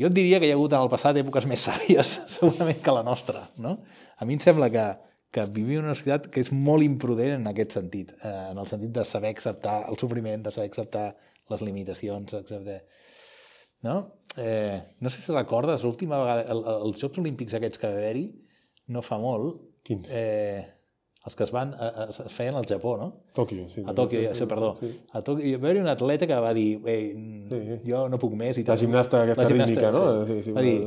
Jo 0.00 0.08
et 0.08 0.16
diria 0.16 0.40
que 0.40 0.48
hi 0.48 0.54
ha 0.54 0.56
hagut 0.56 0.72
en 0.72 0.80
el 0.80 0.90
passat 0.90 1.20
èpoques 1.20 1.46
més 1.46 1.62
sàvies, 1.68 2.16
segurament, 2.32 2.80
que 2.82 2.96
la 2.96 3.04
nostra. 3.06 3.44
No? 3.60 3.76
A 4.16 4.26
mi 4.26 4.38
em 4.38 4.42
sembla 4.42 4.70
que, 4.72 4.86
que 5.32 5.44
vivim 5.48 5.80
en 5.80 5.88
una 5.88 5.96
societat 5.96 6.28
que 6.32 6.42
és 6.44 6.50
molt 6.52 6.84
imprudent 6.84 7.38
en 7.38 7.48
aquest 7.48 7.78
sentit, 7.78 8.12
eh, 8.20 8.32
en 8.50 8.58
el 8.60 8.68
sentit 8.68 8.92
de 8.92 9.04
saber 9.08 9.30
acceptar 9.32 9.78
el 9.88 9.96
sofriment, 10.00 10.44
de 10.44 10.52
saber 10.52 10.68
acceptar 10.68 11.06
les 11.50 11.64
limitacions, 11.64 12.34
acceptar... 12.42 12.82
No? 13.82 13.96
Eh, 14.36 14.78
no 15.00 15.10
sé 15.10 15.24
si 15.24 15.32
recordes, 15.32 15.82
l'última 15.82 16.20
vegada, 16.20 16.44
el, 16.52 16.60
el, 16.60 16.84
els 16.88 17.00
Jocs 17.00 17.18
Olímpics 17.24 17.56
aquests 17.56 17.80
que 17.80 17.88
va 17.88 17.96
haver-hi, 17.98 18.26
no 18.92 19.02
fa 19.04 19.18
molt, 19.20 19.64
Quins? 19.88 20.06
eh, 20.12 20.62
els 21.22 21.36
que 21.38 21.44
es 21.46 21.52
van, 21.54 21.70
a, 21.78 21.88
a, 22.02 22.04
es 22.10 22.32
feien 22.34 22.56
al 22.58 22.64
Japó, 22.66 22.96
no? 22.98 23.06
Tòquio, 23.36 23.68
sí. 23.70 23.84
A 23.86 23.92
Tòquio, 23.94 24.24
això, 24.32 24.46
perdó. 24.50 24.72
Sí. 24.74 24.88
A 25.14 25.20
Tòquio, 25.22 25.44
hi 25.46 25.52
va 25.54 25.68
haver 25.70 25.82
un 25.84 25.90
atleta 25.92 26.26
que 26.26 26.38
va 26.42 26.50
dir, 26.56 26.80
ei, 26.90 27.12
Sí. 27.52 27.60
jo 27.86 28.00
no 28.10 28.18
puc 28.18 28.34
més 28.34 28.58
i 28.58 28.64
La 28.66 28.76
gimnasta 28.76 29.20
aquesta 29.22 29.44
rítmica, 29.46 29.92
no? 29.94 30.24
Sí. 30.26 30.32
Sí, 30.32 30.42
sí, 30.48 30.52
va 30.56 30.64
dir, 30.66 30.80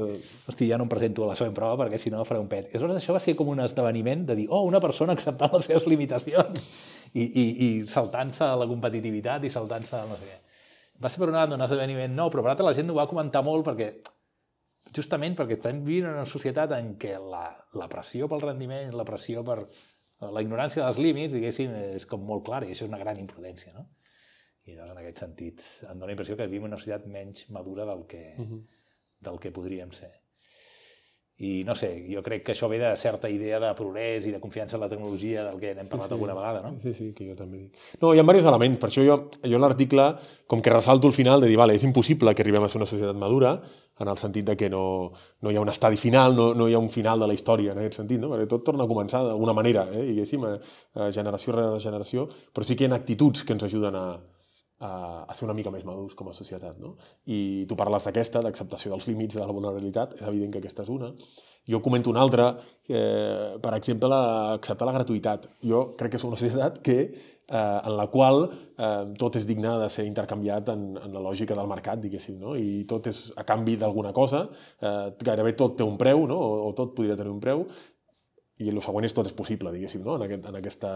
hosti, 0.52 0.68
ja 0.68 0.78
no 0.78 0.84
em 0.84 0.92
presento 0.92 1.24
a 1.24 1.30
la 1.30 1.36
següent 1.40 1.56
prova 1.56 1.78
perquè 1.86 1.98
si 2.02 2.12
no 2.12 2.26
faré 2.28 2.42
un 2.42 2.50
pet. 2.52 2.68
I 2.68 2.78
aleshores 2.78 3.00
això 3.00 3.16
va 3.16 3.22
ser 3.24 3.36
com 3.40 3.48
un 3.54 3.62
esdeveniment 3.64 4.26
de 4.28 4.36
dir, 4.42 4.48
oh, 4.50 4.64
una 4.68 4.82
persona 4.84 5.14
acceptant 5.16 5.54
les 5.56 5.70
seves 5.70 5.88
limitacions 5.88 6.68
i, 7.14 7.24
i, 7.24 7.46
i 7.68 7.70
saltant-se 7.88 8.44
la 8.60 8.68
competitivitat 8.68 9.46
i 9.48 9.50
saltant-se 9.54 9.96
a 9.96 10.04
no 10.10 10.18
sé 10.20 10.28
què. 10.28 10.42
Va 11.00 11.10
ser 11.12 11.20
per 11.24 11.30
una 11.32 11.46
banda 11.46 11.56
un 11.56 11.64
esdeveniment 11.64 12.12
nou, 12.16 12.30
però 12.32 12.44
per 12.44 12.52
l'altra 12.52 12.68
la 12.68 12.76
gent 12.76 12.92
ho 12.92 13.00
va 13.00 13.08
comentar 13.08 13.42
molt 13.44 13.64
perquè 13.68 13.94
justament 14.96 15.36
perquè 15.36 15.58
estem 15.58 15.82
vivint 15.84 16.06
en 16.10 16.20
una 16.20 16.28
societat 16.30 16.72
en 16.78 16.94
què 17.00 17.16
la, 17.20 17.48
la 17.80 17.88
pressió 17.92 18.28
pel 18.32 18.44
rendiment, 18.44 18.94
la 18.96 19.04
pressió 19.08 19.44
per 19.44 19.62
la 20.34 20.42
ignorància 20.46 20.84
dels 20.84 21.00
límits, 21.02 21.34
diguéssim, 21.34 21.74
és 22.00 22.06
com 22.10 22.26
molt 22.26 22.46
clara 22.48 22.68
i 22.68 22.74
això 22.74 22.86
és 22.86 22.92
una 22.92 23.02
gran 23.02 23.20
imprudència, 23.22 23.74
no? 23.76 23.86
I 24.66 24.74
doncs, 24.74 24.92
en 24.92 25.02
aquest 25.02 25.22
sentit, 25.22 25.66
em 25.86 26.00
dóna 26.00 26.10
la 26.10 26.16
impressió 26.16 26.38
que 26.38 26.48
vivim 26.50 26.66
en 26.66 26.74
una 26.74 26.82
societat 26.82 27.06
menys 27.12 27.50
madura 27.54 27.86
del 27.86 28.06
que, 28.10 28.24
uh 28.38 28.46
-huh. 28.46 28.62
del 29.28 29.40
que 29.40 29.52
podríem 29.52 29.92
ser. 29.92 30.12
I 31.38 31.66
no 31.68 31.74
sé, 31.76 31.90
jo 32.08 32.22
crec 32.24 32.46
que 32.48 32.54
això 32.54 32.70
ve 32.72 32.78
de 32.80 32.94
certa 32.96 33.28
idea 33.28 33.58
de 33.60 33.74
progrés 33.76 34.24
i 34.24 34.32
de 34.32 34.40
confiança 34.40 34.78
en 34.78 34.86
la 34.86 34.88
tecnologia 34.88 35.44
del 35.44 35.58
que 35.60 35.74
n'hem 35.76 35.90
parlat 35.92 36.08
sí, 36.08 36.14
sí. 36.14 36.16
alguna 36.16 36.36
vegada, 36.38 36.62
no? 36.64 36.78
Sí, 36.80 36.94
sí, 36.96 37.10
que 37.12 37.28
jo 37.28 37.36
també 37.36 37.58
dic. 37.66 37.82
No, 38.00 38.14
hi 38.14 38.22
ha 38.22 38.24
diversos 38.24 38.48
elements, 38.54 38.80
per 38.80 38.88
això 38.88 39.04
jo, 39.04 39.18
jo 39.44 39.58
en 39.60 39.66
l'article 39.66 40.06
com 40.48 40.62
que 40.64 40.72
ressalto 40.72 41.12
al 41.12 41.18
final 41.18 41.44
de 41.44 41.50
dir, 41.52 41.58
vale, 41.60 41.76
és 41.76 41.84
impossible 41.84 42.32
que 42.32 42.46
arribem 42.46 42.64
a 42.64 42.70
ser 42.72 42.80
una 42.80 42.88
societat 42.88 43.20
madura, 43.20 43.58
en 44.00 44.12
el 44.12 44.18
sentit 44.20 44.48
de 44.48 44.56
que 44.56 44.70
no, 44.70 45.12
no 45.42 45.52
hi 45.52 45.60
ha 45.60 45.64
un 45.64 45.72
estadi 45.74 46.00
final, 46.00 46.36
no, 46.36 46.54
no 46.56 46.70
hi 46.70 46.76
ha 46.76 46.80
un 46.80 46.90
final 46.90 47.20
de 47.20 47.28
la 47.28 47.36
història 47.36 47.74
en 47.74 47.84
aquest 47.84 48.00
sentit, 48.00 48.22
no? 48.22 48.32
perquè 48.32 48.48
tot 48.52 48.64
torna 48.72 48.88
a 48.88 48.92
començar 48.92 49.26
d'alguna 49.28 49.56
manera, 49.56 49.90
eh? 49.92 50.06
diguéssim, 50.14 50.48
a, 50.48 50.56
a 51.04 51.12
generació 51.16 51.56
rere 51.56 51.84
generació, 51.84 52.30
però 52.56 52.64
sí 52.64 52.80
que 52.80 52.88
hi 52.88 52.92
ha 52.92 52.96
actituds 52.96 53.44
que 53.44 53.56
ens 53.56 53.68
ajuden 53.68 54.00
a, 54.00 54.06
a, 54.80 55.26
a 55.28 55.34
ser 55.34 55.48
una 55.48 55.56
mica 55.58 55.72
més 55.74 55.86
madurs 55.88 56.16
com 56.16 56.30
a 56.30 56.36
societat. 56.38 56.80
No? 56.82 56.96
I 57.26 57.66
tu 57.70 57.78
parles 57.80 58.08
d'aquesta, 58.08 58.44
d'acceptació 58.46 58.94
dels 58.94 59.08
límits 59.10 59.38
de 59.38 59.44
la 59.44 59.54
vulnerabilitat, 59.54 60.18
és 60.20 60.28
evident 60.28 60.54
que 60.54 60.64
aquesta 60.64 60.84
és 60.84 60.92
una. 60.94 61.14
Jo 61.66 61.82
comento 61.82 62.12
una 62.12 62.22
altra, 62.22 62.52
eh, 62.88 63.56
per 63.62 63.74
exemple, 63.78 64.10
la, 64.12 64.54
acceptar 64.54 64.86
la 64.86 64.98
gratuïtat. 65.00 65.48
Jo 65.66 65.88
crec 65.98 66.14
que 66.14 66.22
és 66.22 66.28
una 66.28 66.38
societat 66.38 66.78
que, 66.86 67.00
eh, 67.48 67.58
en 67.58 67.98
la 67.98 68.08
qual 68.14 68.44
eh, 68.78 69.14
tot 69.18 69.40
és 69.40 69.48
digne 69.50 69.72
de 69.82 69.90
ser 69.90 70.06
intercanviat 70.06 70.70
en, 70.74 70.86
en 71.02 71.14
la 71.14 71.24
lògica 71.24 71.58
del 71.58 71.70
mercat, 71.70 72.02
diguéssim, 72.04 72.38
no? 72.42 72.56
i 72.56 72.84
tot 72.90 73.10
és 73.10 73.32
a 73.38 73.46
canvi 73.48 73.78
d'alguna 73.82 74.14
cosa, 74.14 74.46
eh, 74.82 75.12
gairebé 75.26 75.56
tot 75.58 75.78
té 75.80 75.88
un 75.88 75.98
preu, 75.98 76.28
no? 76.30 76.38
o, 76.38 76.70
o 76.70 76.74
tot 76.78 76.94
podria 76.98 77.18
tenir 77.18 77.34
un 77.34 77.42
preu, 77.42 77.66
i 78.64 78.70
el 78.72 78.80
següent 78.84 79.04
és 79.08 79.16
tot 79.16 79.28
és 79.28 79.36
possible, 79.36 79.72
diguéssim, 79.74 80.04
no? 80.06 80.16
en, 80.16 80.26
aquest, 80.28 80.46
en 80.48 80.58
aquesta 80.62 80.92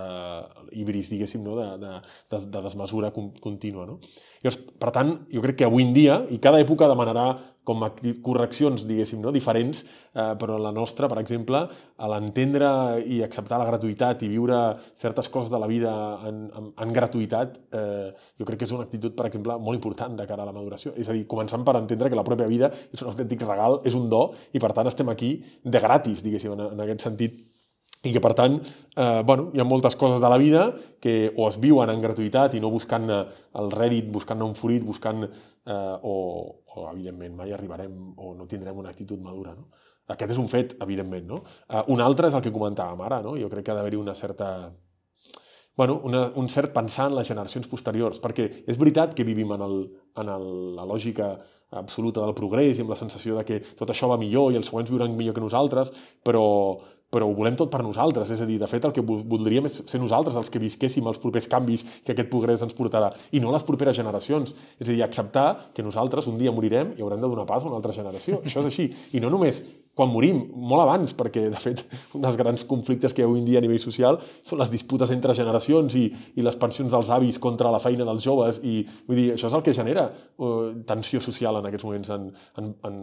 híbris, 0.72 1.10
diguéssim, 1.12 1.44
no? 1.44 1.58
de, 1.60 1.68
de, 1.82 1.94
de, 2.32 2.42
de 2.56 2.62
desmesura 2.64 3.12
con, 3.16 3.34
contínua. 3.44 3.88
No? 3.90 4.00
Llavors, 4.40 4.62
per 4.80 4.94
tant, 4.96 5.16
jo 5.34 5.44
crec 5.44 5.60
que 5.60 5.68
avui 5.68 5.84
en 5.84 5.92
dia, 5.96 6.22
i 6.32 6.40
cada 6.44 6.62
època 6.64 6.88
demanarà 6.88 7.34
com 7.70 7.84
a 7.86 7.92
correccions, 8.26 8.86
diguéssim, 8.88 9.20
no? 9.22 9.34
diferents, 9.36 9.84
eh, 10.16 10.32
però 10.42 10.56
la 10.58 10.72
nostra, 10.74 11.10
per 11.12 11.20
exemple, 11.22 11.60
a 11.70 12.10
l'entendre 12.10 12.70
i 13.06 13.20
acceptar 13.26 13.60
la 13.62 13.68
gratuïtat 13.68 14.24
i 14.26 14.32
viure 14.32 14.58
certes 14.98 15.30
coses 15.30 15.52
de 15.54 15.60
la 15.62 15.68
vida 15.70 15.92
en, 16.26 16.48
en, 16.56 16.72
en 16.74 16.96
gratuïtat, 16.96 17.60
eh, 17.76 18.10
jo 18.40 18.48
crec 18.48 18.64
que 18.64 18.70
és 18.70 18.74
una 18.74 18.88
actitud, 18.88 19.14
per 19.18 19.28
exemple, 19.30 19.60
molt 19.62 19.78
important 19.78 20.18
de 20.18 20.26
cara 20.30 20.48
a 20.48 20.50
la 20.50 20.56
maduració. 20.56 20.96
És 20.98 21.12
a 21.12 21.18
dir, 21.18 21.28
començant 21.30 21.68
per 21.68 21.76
entendre 21.78 22.10
que 22.10 22.18
la 22.18 22.26
pròpia 22.26 22.50
vida 22.50 22.72
és 22.90 23.04
un 23.04 23.12
autèntic 23.12 23.46
regal, 23.46 23.82
és 23.86 24.00
un 24.00 24.10
do, 24.10 24.24
i 24.56 24.64
per 24.64 24.74
tant 24.74 24.90
estem 24.90 25.12
aquí 25.14 25.36
de 25.62 25.84
gratis, 25.84 26.24
diguéssim, 26.26 26.56
en, 26.56 26.72
en 26.72 26.86
aquest 26.88 27.06
sentit, 27.06 27.38
i 28.04 28.14
que, 28.16 28.22
per 28.24 28.32
tant, 28.32 28.56
eh, 28.96 29.22
bueno, 29.28 29.50
hi 29.54 29.60
ha 29.60 29.68
moltes 29.68 29.98
coses 30.00 30.22
de 30.24 30.30
la 30.32 30.38
vida 30.40 30.70
que 31.04 31.34
o 31.36 31.50
es 31.50 31.60
viuen 31.60 31.92
en 31.92 32.00
gratuïtat 32.00 32.56
i 32.56 32.62
no 32.64 32.72
buscant 32.72 33.10
el 33.12 33.72
rèdit, 33.76 34.08
buscant 34.12 34.44
un 34.46 34.56
fruit, 34.56 34.84
buscant... 34.84 35.26
Eh, 35.70 35.96
o, 36.08 36.14
o, 36.64 36.86
evidentment, 36.94 37.36
mai 37.36 37.52
arribarem 37.54 38.14
o 38.18 38.34
no 38.38 38.48
tindrem 38.48 38.78
una 38.80 38.94
actitud 38.94 39.20
madura. 39.22 39.52
No? 39.54 39.68
Aquest 40.10 40.32
és 40.34 40.40
un 40.42 40.48
fet, 40.50 40.78
evidentment. 40.82 41.28
No? 41.28 41.42
Eh, 41.68 41.84
un 41.94 42.02
altre 42.02 42.32
és 42.32 42.38
el 42.38 42.46
que 42.46 42.56
comentàvem 42.56 43.04
ara. 43.06 43.20
No? 43.26 43.36
Jo 43.38 43.52
crec 43.52 43.68
que 43.68 43.76
ha 43.76 43.78
d'haver-hi 43.78 44.00
una 44.00 44.16
certa 44.16 44.72
bueno, 45.80 46.02
una, 46.04 46.26
un 46.36 46.50
cert 46.52 46.74
pensar 46.76 47.06
en 47.08 47.14
les 47.16 47.30
generacions 47.30 47.70
posteriors, 47.72 48.18
perquè 48.20 48.50
és 48.68 48.80
veritat 48.80 49.14
que 49.16 49.24
vivim 49.24 49.54
en, 49.56 49.62
el, 49.64 49.78
en 50.20 50.32
el, 50.34 50.50
la 50.76 50.84
lògica 50.84 51.30
absoluta 51.80 52.20
del 52.20 52.36
progrés 52.36 52.76
i 52.76 52.84
amb 52.84 52.92
la 52.92 52.98
sensació 53.00 53.38
de 53.38 53.46
que 53.48 53.62
tot 53.80 53.94
això 53.94 54.10
va 54.12 54.18
millor 54.20 54.52
i 54.52 54.58
els 54.60 54.68
següents 54.68 54.92
viuran 54.92 55.16
millor 55.16 55.38
que 55.38 55.44
nosaltres, 55.46 55.94
però, 56.26 56.44
però 57.10 57.28
ho 57.28 57.34
volem 57.36 57.58
tot 57.58 57.72
per 57.74 57.82
nosaltres. 57.84 58.32
És 58.32 58.42
a 58.42 58.48
dir, 58.50 58.60
de 58.62 58.70
fet, 58.70 58.86
el 58.86 58.94
que 58.96 59.04
voldríem 59.04 59.66
és 59.70 59.82
ser 59.90 60.02
nosaltres 60.02 60.38
els 60.40 60.52
que 60.54 60.62
visquéssim 60.62 61.08
els 61.10 61.20
propers 61.22 61.50
canvis 61.50 61.86
que 62.06 62.14
aquest 62.14 62.30
progrés 62.32 62.64
ens 62.66 62.78
portarà, 62.78 63.12
i 63.32 63.42
no 63.42 63.54
les 63.54 63.66
properes 63.66 63.98
generacions. 63.98 64.56
És 64.78 64.88
a 64.88 64.94
dir, 64.94 65.02
acceptar 65.06 65.48
que 65.74 65.86
nosaltres 65.86 66.30
un 66.30 66.38
dia 66.42 66.54
morirem 66.54 66.94
i 66.98 67.06
haurem 67.06 67.22
de 67.22 67.28
donar 67.28 67.48
pas 67.50 67.64
a 67.64 67.72
una 67.72 67.80
altra 67.82 67.96
generació. 67.96 68.44
Això 68.46 68.64
és 68.64 68.72
així. 68.72 68.90
I 69.14 69.24
no 69.24 69.34
només 69.34 69.64
quan 70.00 70.12
morim, 70.14 70.40
molt 70.56 70.86
abans, 70.86 71.14
perquè, 71.18 71.50
de 71.52 71.60
fet, 71.60 71.84
un 72.16 72.24
dels 72.24 72.38
grans 72.40 72.64
conflictes 72.70 73.12
que 73.12 73.24
hi 73.24 73.26
ha 73.26 73.30
avui 73.30 73.42
en 73.42 73.48
dia 73.48 73.60
a 73.60 73.66
nivell 73.66 73.82
social 73.84 74.20
són 74.46 74.62
les 74.62 74.72
disputes 74.72 75.12
entre 75.16 75.36
generacions 75.36 75.98
i, 76.00 76.06
i 76.40 76.46
les 76.46 76.58
pensions 76.60 76.96
dels 76.96 77.12
avis 77.12 77.40
contra 77.44 77.72
la 77.74 77.82
feina 77.84 78.08
dels 78.08 78.24
joves, 78.24 78.62
i 78.64 78.82
vull 79.08 79.20
dir, 79.20 79.30
això 79.36 79.50
és 79.52 79.58
el 79.60 79.66
que 79.66 79.76
genera 79.76 80.08
uh, 80.10 80.70
tensió 80.88 81.20
social 81.24 81.60
en 81.60 81.68
aquests 81.68 81.88
moments 81.88 82.14
en, 82.16 82.30
en, 82.62 82.76
en, 82.88 83.00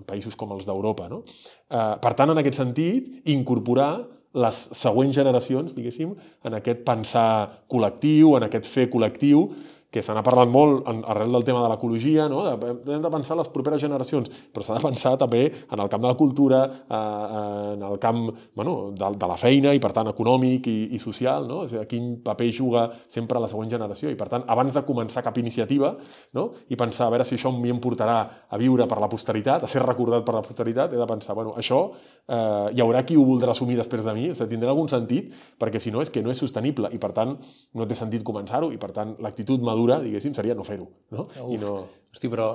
en 0.00 0.06
països 0.08 0.38
com 0.38 0.56
els 0.56 0.68
d'Europa. 0.68 1.10
No? 1.12 1.24
Uh, 1.68 1.98
per 2.00 2.14
tant, 2.16 2.32
en 2.32 2.40
aquest 2.40 2.62
sentit, 2.62 3.10
incorporar 3.28 3.92
les 4.38 4.58
següents 4.76 5.16
generacions, 5.16 5.72
diguéssim, 5.76 6.12
en 6.46 6.56
aquest 6.58 6.84
pensar 6.86 7.30
col·lectiu, 7.70 8.36
en 8.38 8.46
aquest 8.48 8.68
fer 8.70 8.88
col·lectiu, 8.92 9.48
que 9.90 10.02
se 10.04 10.12
n'ha 10.12 10.22
parlat 10.24 10.50
molt 10.52 10.88
arrel 10.88 11.32
del 11.32 11.44
tema 11.46 11.62
de 11.64 11.70
l'ecologia, 11.72 12.28
no? 12.28 12.42
De, 12.44 12.72
hem 12.92 13.04
de 13.04 13.12
pensar 13.12 13.36
en 13.36 13.42
les 13.42 13.48
properes 13.52 13.80
generacions, 13.80 14.28
però 14.52 14.64
s'ha 14.64 14.76
de 14.76 14.84
pensar 14.84 15.14
també 15.20 15.46
en 15.48 15.80
el 15.80 15.88
camp 15.88 16.02
de 16.04 16.10
la 16.10 16.16
cultura, 16.18 16.60
eh, 16.84 17.72
en 17.74 17.82
el 17.88 17.98
camp 18.02 18.28
bueno, 18.54 18.92
de, 18.92 19.10
de 19.16 19.30
la 19.30 19.38
feina 19.40 19.72
i, 19.72 19.80
per 19.80 19.94
tant, 19.96 20.10
econòmic 20.12 20.68
i, 20.68 20.76
i 20.96 21.00
social, 21.00 21.48
no? 21.48 21.62
A 21.64 21.70
dir, 21.70 21.86
quin 21.88 22.18
paper 22.24 22.50
juga 22.52 22.84
sempre 23.08 23.40
la 23.40 23.48
següent 23.48 23.72
generació. 23.72 24.12
I, 24.12 24.18
per 24.18 24.28
tant, 24.28 24.44
abans 24.48 24.76
de 24.76 24.84
començar 24.84 25.24
cap 25.24 25.38
iniciativa 25.40 25.94
no? 26.36 26.48
i 26.68 26.76
pensar 26.76 27.08
a 27.08 27.14
veure 27.14 27.26
si 27.26 27.36
això 27.38 27.52
em 27.52 27.80
portarà 27.82 28.18
a 28.48 28.60
viure 28.60 28.86
per 28.88 29.00
la 29.00 29.08
posteritat, 29.08 29.64
a 29.64 29.70
ser 29.70 29.82
recordat 29.84 30.24
per 30.26 30.36
la 30.36 30.44
posteritat, 30.44 30.92
he 30.92 31.00
de 31.00 31.08
pensar, 31.08 31.36
bueno, 31.38 31.54
això 31.56 31.80
eh, 32.28 32.68
hi 32.74 32.82
haurà 32.84 33.02
qui 33.06 33.16
ho 33.16 33.24
voldrà 33.26 33.54
assumir 33.54 33.78
després 33.80 34.04
de 34.04 34.14
mi, 34.16 34.28
o 34.32 34.36
sigui, 34.36 34.52
tindrà 34.54 34.72
algun 34.74 34.90
sentit, 34.90 35.32
perquè 35.60 35.80
si 35.82 35.92
no 35.94 36.02
és 36.04 36.12
que 36.12 36.22
no 36.24 36.32
és 36.34 36.40
sostenible 36.40 36.90
i, 36.92 37.00
per 37.00 37.12
tant, 37.16 37.36
no 37.74 37.88
té 37.88 37.96
sentit 37.98 38.24
començar-ho 38.26 38.70
i, 38.74 38.80
per 38.80 38.92
tant, 38.96 39.16
l'actitud 39.24 39.62
madura, 39.64 39.77
diguéssim, 39.86 40.34
seria 40.34 40.56
no 40.58 40.66
fer-ho. 40.66 40.88
No? 41.14 41.28
Uf, 41.28 41.54
I 41.54 41.60
no... 41.62 41.74
Hosti, 42.08 42.30
però 42.32 42.48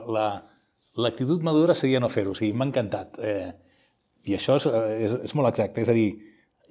l'actitud 0.98 1.40
la, 1.40 1.52
madura 1.52 1.76
seria 1.78 2.02
no 2.02 2.10
fer-ho, 2.10 2.34
o 2.34 2.38
sigui, 2.38 2.56
m'ha 2.58 2.68
encantat. 2.68 3.20
Eh, 3.22 3.52
I 4.26 4.38
això 4.38 4.58
és, 4.60 4.66
és, 5.08 5.18
és 5.30 5.36
molt 5.38 5.52
exacte, 5.52 5.84
és 5.84 5.92
a 5.92 5.96
dir, 5.96 6.10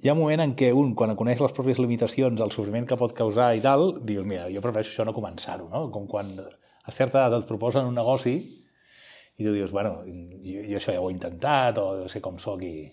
hi 0.03 0.09
ha 0.09 0.15
un 0.15 0.19
moment 0.19 0.41
en 0.43 0.55
què 0.59 0.73
un, 0.75 0.91
quan 0.99 1.15
coneix 1.15 1.39
les 1.43 1.53
pròpies 1.55 1.79
limitacions, 1.79 2.41
el 2.43 2.51
sofriment 2.51 2.87
que 2.89 2.97
pot 2.99 3.13
causar 3.15 3.53
i 3.55 3.61
tal, 3.63 3.93
dius, 4.03 4.25
mira, 4.27 4.49
jo 4.51 4.63
prefereixo 4.63 4.91
això 4.91 5.05
no 5.07 5.15
començar-ho, 5.15 5.69
no? 5.71 5.85
Com 5.93 6.09
quan 6.11 6.33
a 6.39 6.91
certa 6.91 7.21
edat 7.21 7.43
et 7.43 7.47
proposen 7.47 7.87
un 7.87 7.95
negoci 7.95 8.35
i 9.37 9.45
tu 9.45 9.53
dius, 9.53 9.71
bueno, 9.71 10.01
jo, 10.05 10.65
jo 10.67 10.77
això 10.77 10.93
ja 10.93 11.01
ho 11.01 11.09
he 11.09 11.15
intentat, 11.15 11.79
o 11.79 12.09
sé 12.11 12.21
com 12.21 12.35
sóc 12.41 12.61
i, 12.67 12.89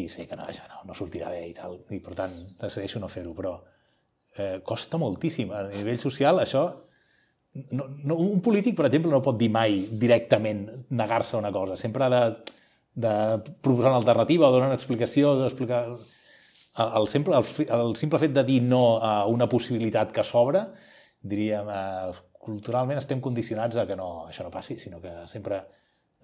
i 0.00 0.08
sé 0.08 0.26
que 0.26 0.38
no, 0.38 0.46
això 0.48 0.64
no, 0.70 0.80
no 0.88 0.96
sortirà 0.96 1.30
bé 1.30 1.44
i 1.50 1.54
tal, 1.54 1.76
i 1.92 2.00
per 2.02 2.16
tant 2.18 2.34
decideixo 2.60 3.02
no 3.02 3.10
fer-ho, 3.12 3.34
però 3.36 3.58
eh, 4.36 4.60
costa 4.64 5.00
moltíssim. 5.00 5.52
A 5.52 5.66
nivell 5.70 6.00
social, 6.00 6.42
això... 6.42 6.66
No, 7.76 7.84
no, 8.00 8.16
un 8.16 8.40
polític, 8.40 8.78
per 8.78 8.86
exemple, 8.88 9.10
no 9.12 9.20
pot 9.20 9.36
dir 9.36 9.50
mai 9.52 9.82
directament 10.00 10.64
negar-se 10.96 11.36
a 11.36 11.40
una 11.42 11.50
cosa. 11.52 11.76
Sempre 11.76 12.06
ha 12.06 12.08
de, 12.08 12.22
de 13.04 13.12
proposar 13.60 13.90
una 13.90 13.98
alternativa 14.00 14.48
o 14.48 14.54
donar 14.54 14.70
una 14.72 14.78
explicació, 14.80 15.36
d'explicar... 15.40 15.84
El, 15.92 16.94
el, 17.02 17.08
simple, 17.12 17.36
el, 17.36 17.66
el 17.76 17.96
simple 18.00 18.16
fet 18.22 18.32
de 18.32 18.46
dir 18.48 18.62
no 18.64 18.96
a 19.04 19.26
una 19.28 19.44
possibilitat 19.52 20.14
que 20.16 20.24
s'obre, 20.24 20.62
diríem, 21.20 21.68
eh, 21.68 22.14
culturalment 22.42 22.98
estem 22.98 23.20
condicionats 23.22 23.76
a 23.78 23.84
que 23.86 23.96
no, 23.98 24.24
això 24.30 24.46
no 24.46 24.50
passi, 24.50 24.78
sinó 24.80 25.00
que 25.02 25.12
sempre, 25.30 25.60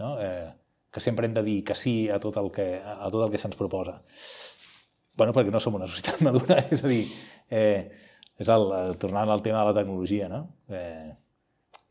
no? 0.01 0.17
eh, 0.25 0.49
que 0.91 1.01
sempre 1.05 1.29
hem 1.29 1.35
de 1.37 1.45
dir 1.47 1.59
que 1.65 1.77
sí 1.79 2.09
a 2.11 2.19
tot 2.19 2.37
el 2.41 2.51
que, 2.55 2.69
a 2.81 3.11
tot 3.13 3.27
el 3.27 3.33
que 3.35 3.41
se'ns 3.41 3.59
proposa. 3.59 4.01
Bueno, 5.19 5.35
perquè 5.37 5.53
no 5.53 5.61
som 5.63 5.77
una 5.77 5.89
societat 5.91 6.23
madura, 6.29 6.63
és 6.71 6.85
a 6.85 6.91
dir, 6.91 7.03
eh, 7.51 7.89
és 8.39 8.51
el, 8.55 8.71
tornant 9.03 9.31
al 9.35 9.43
tema 9.45 9.65
de 9.65 9.73
la 9.73 9.81
tecnologia, 9.81 10.31
no? 10.31 10.45
Eh, 10.71 11.11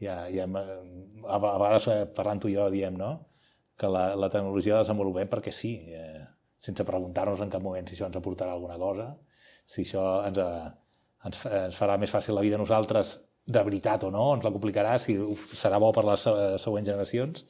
ja, 0.01 0.21
ja, 0.31 0.47
a 0.47 1.39
vegades 1.43 1.87
eh, 1.93 2.01
parlant 2.17 2.41
tu 2.41 2.51
i 2.51 2.57
jo 2.57 2.69
diem, 2.73 2.97
no?, 2.97 3.13
que 3.77 3.89
la, 3.93 4.09
la 4.17 4.31
tecnologia 4.33 4.79
la 4.79 4.81
desenvolupem 4.81 5.29
perquè 5.29 5.51
sí, 5.53 5.75
eh, 5.93 6.23
sense 6.57 6.85
preguntar-nos 6.87 7.43
en 7.43 7.51
cap 7.53 7.61
moment 7.61 7.85
si 7.85 7.93
això 7.93 8.07
ens 8.09 8.17
aportarà 8.17 8.55
alguna 8.55 8.79
cosa, 8.81 9.11
si 9.69 9.83
això 9.85 10.05
ens, 10.25 10.39
ens, 11.27 11.41
ens 11.59 11.77
farà 11.77 11.99
més 12.01 12.13
fàcil 12.13 12.33
la 12.33 12.41
vida 12.45 12.57
a 12.57 12.63
nosaltres 12.63 13.17
de 13.47 13.63
veritat 13.63 14.03
o 14.03 14.11
no, 14.11 14.31
ens 14.35 14.43
la 14.43 14.51
complicarà, 14.51 14.97
si 14.99 15.15
serà 15.53 15.79
bo 15.79 15.91
per 15.95 16.03
les 16.07 16.25
següents 16.63 16.89
generacions. 16.89 17.45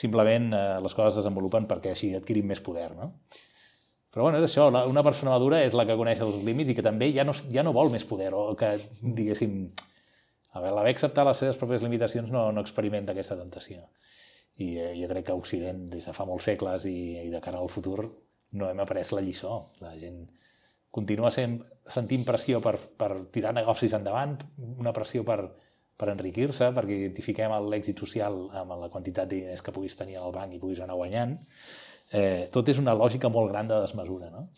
Simplement 0.00 0.52
eh, 0.54 0.66
les 0.84 0.94
coses 0.94 1.16
es 1.16 1.24
desenvolupen 1.24 1.66
perquè 1.68 1.92
així 1.92 2.14
adquirim 2.16 2.46
més 2.52 2.62
poder, 2.64 2.92
no? 2.96 3.12
Però 4.10 4.26
bueno, 4.26 4.40
és 4.40 4.48
això, 4.48 4.66
la, 4.74 4.82
una 4.90 5.04
persona 5.06 5.36
madura 5.36 5.60
és 5.62 5.76
la 5.78 5.84
que 5.86 5.96
coneix 5.98 6.22
els 6.24 6.40
límits 6.46 6.72
i 6.72 6.74
que 6.74 6.82
també 6.82 7.12
ja 7.14 7.24
no, 7.26 7.34
ja 7.54 7.62
no 7.62 7.74
vol 7.76 7.92
més 7.92 8.06
poder, 8.08 8.32
o 8.34 8.56
que, 8.58 8.72
diguéssim, 9.02 9.60
a 10.50 10.62
veure, 10.62 10.74
l'haver 10.74 10.94
acceptat 10.96 11.28
les 11.28 11.42
seves 11.44 11.60
pròpies 11.60 11.84
limitacions 11.86 12.32
no, 12.34 12.48
no 12.50 12.64
experimenta 12.64 13.14
aquesta 13.14 13.38
tentació. 13.38 13.84
I 14.58 14.72
eh, 14.82 14.90
jo 14.98 15.08
crec 15.12 15.28
que 15.28 15.38
Occident, 15.38 15.86
des 15.92 16.08
de 16.08 16.14
fa 16.16 16.26
molts 16.26 16.48
segles 16.50 16.84
i, 16.90 16.98
i 17.22 17.30
de 17.30 17.40
cara 17.44 17.62
al 17.62 17.70
futur, 17.70 18.08
no 18.58 18.66
hem 18.66 18.82
après 18.82 19.12
la 19.14 19.22
lliçó. 19.22 19.60
La 19.80 19.94
gent 20.00 20.24
continua 20.90 21.30
sent, 21.30 21.60
sentint 21.86 22.26
pressió 22.26 22.58
per, 22.64 22.74
per 22.98 23.12
tirar 23.30 23.54
negocis 23.54 23.94
endavant, 23.94 24.34
una 24.82 24.92
pressió 24.96 25.22
per, 25.26 25.38
per 26.00 26.10
enriquir-se, 26.10 26.72
perquè 26.74 26.98
identifiquem 26.98 27.54
l'èxit 27.70 28.02
social 28.02 28.42
amb 28.58 28.74
la 28.80 28.90
quantitat 28.90 29.30
de 29.30 29.44
diners 29.44 29.62
que 29.62 29.74
puguis 29.76 29.94
tenir 29.96 30.18
al 30.18 30.34
banc 30.34 30.56
i 30.56 30.60
puguis 30.62 30.82
anar 30.82 30.98
guanyant. 30.98 31.38
Eh, 32.10 32.48
tot 32.50 32.68
és 32.68 32.78
una 32.82 32.94
lògica 32.98 33.30
molt 33.30 33.52
gran 33.52 33.68
de 33.70 33.78
desmesura, 33.84 34.30
no? 34.34 34.48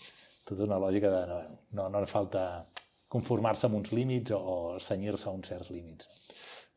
Tot 0.49 0.57
és 0.57 0.65
una 0.65 0.81
lògica 0.81 1.11
de 1.13 1.23
no, 1.29 1.41
no, 1.77 1.89
no 1.93 2.05
falta 2.09 2.65
conformar-se 3.13 3.69
amb 3.69 3.77
uns 3.77 3.93
límits 3.93 4.33
o, 4.33 4.39
o 4.41 4.79
senyir-se 4.81 5.29
a 5.29 5.35
uns 5.35 5.51
certs 5.53 5.69
límits. 5.71 6.09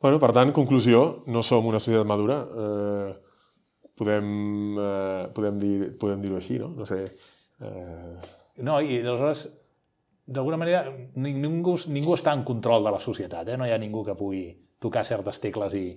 Bueno, 0.04 0.20
per 0.20 0.34
tant, 0.36 0.52
conclusió, 0.54 1.24
no 1.32 1.44
som 1.48 1.66
una 1.66 1.80
societat 1.80 2.08
madura. 2.08 2.42
Eh, 2.44 3.14
podem, 3.96 4.28
eh, 4.78 5.22
podem 5.36 5.62
dir-ho 5.62 5.94
podem 6.02 6.26
dir 6.26 6.34
així, 6.36 6.60
no? 6.60 6.74
No 6.76 6.88
sé... 6.90 7.06
Eh... 7.64 8.16
No, 8.68 8.78
i 8.84 9.00
aleshores, 9.00 9.48
d'alguna 10.28 10.60
manera, 10.60 10.84
ningú, 11.16 11.78
ningú 11.92 12.16
està 12.16 12.36
en 12.36 12.44
control 12.48 12.84
de 12.88 12.94
la 12.96 13.02
societat, 13.04 13.52
eh? 13.52 13.58
no 13.60 13.68
hi 13.68 13.74
ha 13.76 13.80
ningú 13.80 14.04
que 14.08 14.16
pugui 14.20 14.46
tocar 14.84 15.06
certes 15.08 15.40
tecles 15.44 15.76
i, 15.80 15.88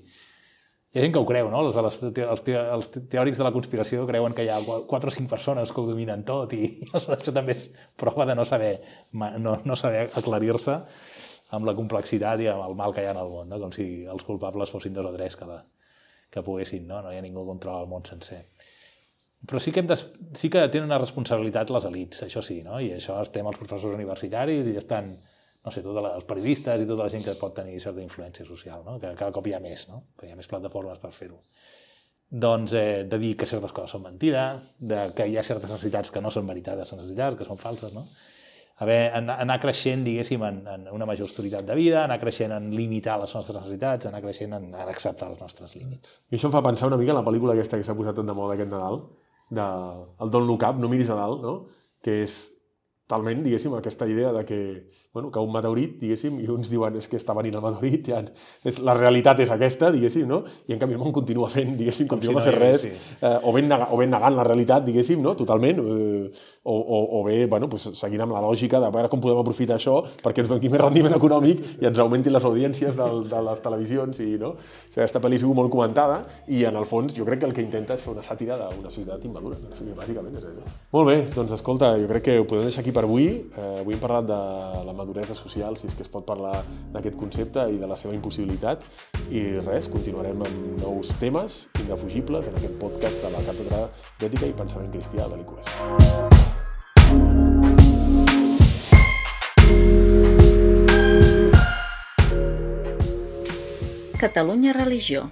hi 0.89 0.99
ha 0.99 1.05
gent 1.05 1.13
que 1.13 1.21
ho 1.21 1.27
creu, 1.29 1.51
no? 1.53 1.61
Els, 1.67 1.77
els, 1.77 1.99
els, 2.25 2.91
teòrics 3.13 3.41
de 3.41 3.45
la 3.45 3.53
conspiració 3.53 4.07
creuen 4.09 4.35
que 4.37 4.47
hi 4.47 4.49
ha 4.53 4.59
quatre 4.89 5.13
o 5.13 5.15
cinc 5.15 5.29
persones 5.29 5.73
que 5.73 5.83
ho 5.83 5.89
dominen 5.89 6.25
tot 6.29 6.55
i 6.57 6.71
això 6.97 7.35
també 7.35 7.53
és 7.53 7.67
prova 8.01 8.25
de 8.29 8.37
no 8.39 8.47
saber, 8.49 8.79
no, 9.13 9.59
no 9.65 9.77
saber 9.77 10.07
aclarir-se 10.17 10.79
amb 11.57 11.69
la 11.69 11.75
complexitat 11.77 12.41
i 12.45 12.49
amb 12.53 12.65
el 12.65 12.77
mal 12.77 12.95
que 12.97 13.05
hi 13.05 13.09
ha 13.09 13.13
en 13.17 13.21
el 13.21 13.31
món, 13.33 13.53
no? 13.53 13.61
com 13.61 13.73
si 13.73 14.07
els 14.09 14.25
culpables 14.25 14.73
fossin 14.73 14.97
dos 14.97 15.09
o 15.09 15.13
tres 15.15 15.37
que, 15.37 15.49
la, 15.49 15.63
que 16.33 16.45
poguessin, 16.45 16.89
no? 16.89 17.03
no 17.05 17.13
hi 17.13 17.21
ha 17.21 17.25
ningú 17.25 17.45
controla 17.49 17.85
el 17.85 17.93
món 17.93 18.05
sencer. 18.09 18.43
Però 19.49 19.61
sí 19.63 19.71
que, 19.73 19.81
hem 19.81 19.89
de, 19.89 19.97
sí 20.37 20.51
que 20.51 20.65
tenen 20.67 20.89
una 20.89 20.99
responsabilitat 20.99 21.71
les 21.71 21.87
elites, 21.89 22.25
això 22.27 22.43
sí, 22.45 22.63
no? 22.65 22.81
i 22.83 22.91
això 22.97 23.21
estem 23.23 23.47
els 23.47 23.61
professors 23.61 23.95
universitaris 23.95 24.73
i 24.73 24.77
estan, 24.81 25.13
no 25.65 25.73
sé, 25.75 25.83
tots 25.83 25.99
els 26.13 26.29
periodistes 26.29 26.83
i 26.83 26.87
tota 26.89 27.05
la 27.05 27.13
gent 27.13 27.25
que 27.27 27.35
pot 27.41 27.55
tenir 27.57 27.81
certa 27.83 28.03
influència 28.05 28.47
social, 28.47 28.85
no? 28.87 28.99
que 29.03 29.13
cada 29.19 29.35
cop 29.35 29.47
hi 29.47 29.57
ha 29.57 29.61
més, 29.61 29.89
no? 29.91 30.05
que 30.19 30.29
hi 30.29 30.33
ha 30.33 30.39
més 30.39 30.49
plataformes 30.51 31.01
per 31.03 31.13
fer-ho. 31.17 31.41
Doncs 32.29 32.75
eh, 32.77 33.05
de 33.09 33.19
dir 33.21 33.35
que 33.41 33.49
certes 33.49 33.73
coses 33.73 33.95
són 33.97 34.05
mentida, 34.05 34.49
de 34.79 35.09
que 35.17 35.27
hi 35.29 35.39
ha 35.41 35.45
certes 35.45 35.71
necessitats 35.71 36.13
que 36.13 36.23
no 36.25 36.33
són 36.33 36.49
veritades 36.49 36.93
necessitats, 36.93 37.39
que 37.39 37.49
són 37.49 37.61
falses, 37.61 37.95
no? 37.97 38.07
haver, 38.79 38.99
anar 39.15 39.59
creixent, 39.63 40.05
diguéssim, 40.07 40.43
en, 40.47 40.61
en 40.71 40.85
una 40.95 41.07
major 41.09 41.27
austeritat 41.27 41.67
de 41.67 41.75
vida, 41.75 42.05
anar 42.05 42.21
creixent 42.23 42.55
en 42.55 42.69
limitar 42.75 43.17
les 43.19 43.33
nostres 43.35 43.59
necessitats, 43.59 44.07
anar 44.11 44.21
creixent 44.23 44.55
en, 44.55 44.69
en 44.71 44.93
acceptar 44.93 45.33
els 45.33 45.41
nostres 45.43 45.75
límits. 45.75 46.21
I 46.31 46.39
això 46.39 46.51
em 46.51 46.55
fa 46.55 46.63
pensar 46.65 46.91
una 46.91 47.01
mica 47.01 47.15
en 47.15 47.19
la 47.19 47.25
pel·lícula 47.27 47.57
aquesta 47.57 47.81
que 47.81 47.87
s'ha 47.89 47.97
posat 47.99 48.21
tant 48.21 48.31
de 48.31 48.37
moda 48.39 48.55
aquest 48.55 48.71
Nadal, 48.71 49.03
de, 49.51 49.67
el 50.23 50.31
Don't 50.31 50.47
Look 50.47 50.67
Up, 50.69 50.79
no 50.79 50.93
miris 50.93 51.11
a 51.11 51.19
dalt, 51.19 51.43
no? 51.43 51.57
que 52.05 52.21
és 52.23 52.39
talment, 53.11 53.43
diguéssim, 53.43 53.75
aquesta 53.75 54.07
idea 54.07 54.31
de 54.37 54.45
que 54.47 54.61
bueno, 55.13 55.31
que 55.33 55.41
un 55.41 55.53
meteorit, 55.53 55.97
diguéssim, 56.01 56.39
i 56.43 56.49
uns 56.53 56.69
diuen 56.71 56.97
és 57.01 57.09
que 57.09 57.17
està 57.19 57.35
venint 57.37 57.57
el 57.59 57.65
meteorit, 57.65 58.11
ja, 58.11 58.21
és, 58.67 58.81
la 58.85 58.95
realitat 58.97 59.41
és 59.45 59.51
aquesta, 59.51 59.91
diguéssim, 59.95 60.27
no? 60.29 60.43
I 60.69 60.77
en 60.77 60.83
canvi 60.83 60.99
el 60.99 61.03
món 61.03 61.15
continua 61.17 61.49
fent, 61.53 61.75
diguéssim, 61.79 62.07
com 62.07 62.19
continua 62.19 62.43
si 62.45 62.53
no, 62.53 62.57
no 62.57 62.63
res, 62.63 62.85
sí. 62.85 62.93
eh, 63.21 63.35
o, 63.43 63.55
ben 63.57 63.69
nega, 63.71 63.89
o 63.95 63.99
ben 64.01 64.13
negant 64.13 64.37
la 64.37 64.45
realitat, 64.47 64.85
diguéssim, 64.87 65.23
no? 65.25 65.35
Totalment, 65.39 65.81
eh, 65.81 66.29
o, 66.63 66.75
o, 66.77 67.01
o 67.21 67.25
bé, 67.25 67.47
bueno, 67.47 67.71
pues, 67.73 67.89
seguint 67.99 68.27
amb 68.27 68.37
la 68.37 68.43
lògica 68.45 68.83
de 68.83 68.93
veure 68.95 69.09
com 69.09 69.23
podem 69.25 69.41
aprofitar 69.41 69.79
això 69.79 70.03
perquè 70.23 70.45
ens 70.45 70.53
doni 70.53 70.69
més 70.69 70.83
rendiment 70.83 71.17
econòmic 71.17 71.81
i 71.81 71.89
ens 71.89 72.03
augmentin 72.03 72.35
les 72.35 72.45
audiències 72.45 72.97
del, 72.99 73.25
de 73.31 73.43
les 73.49 73.65
televisions, 73.65 74.21
i, 74.21 74.37
no? 74.41 74.55
O 74.59 74.93
sigui, 74.93 75.03
aquesta 75.07 75.23
pel·li 75.25 75.41
ha 75.41 75.45
sigut 75.45 75.57
molt 75.57 75.73
comentada 75.73 76.21
i, 76.47 76.63
en 76.69 76.77
el 76.77 76.87
fons, 76.89 77.17
jo 77.17 77.25
crec 77.25 77.43
que 77.43 77.49
el 77.49 77.57
que 77.57 77.65
intenta 77.65 77.97
és 77.97 78.05
fer 78.05 78.13
una 78.13 78.27
sàtira 78.27 78.61
d'una 78.61 78.93
societat 78.93 79.25
immadura, 79.25 79.57
sigui, 79.73 79.97
bàsicament 79.97 80.37
és 80.37 80.47
això. 80.51 80.77
Molt 80.95 81.09
bé, 81.09 81.17
doncs 81.35 81.55
escolta, 81.57 81.95
jo 82.01 82.09
crec 82.11 82.29
que 82.29 82.39
ho 82.43 82.47
podem 82.49 82.69
deixar 82.69 82.85
aquí 82.85 82.93
per 82.95 83.05
avui. 83.07 83.29
Eh, 83.49 83.81
avui 83.83 83.97
hem 83.97 84.03
parlat 84.03 84.29
de 84.29 84.39
la 84.87 84.95
maduresa 85.09 85.35
social, 85.35 85.77
si 85.77 85.89
és 85.89 85.95
que 85.97 86.05
es 86.05 86.11
pot 86.13 86.27
parlar 86.29 86.61
d'aquest 86.93 87.17
concepte 87.17 87.65
i 87.73 87.79
de 87.81 87.89
la 87.89 87.97
seva 87.97 88.15
impossibilitat. 88.15 88.85
I 89.33 89.59
res, 89.65 89.89
continuarem 89.89 90.43
amb 90.45 90.83
nous 90.83 91.15
temes 91.21 91.69
indefugibles 91.81 92.49
en 92.49 92.55
aquest 92.61 92.77
podcast 92.83 93.25
de 93.25 93.33
la 93.33 93.41
Càtedra 93.49 93.89
d'Ètica 94.21 94.47
i 94.47 94.53
Pensament 94.53 94.93
Cristià 94.93 95.29
de 95.29 95.41
l'IQS. 95.41 95.69
Catalunya 104.19 104.73
Religió 104.75 105.29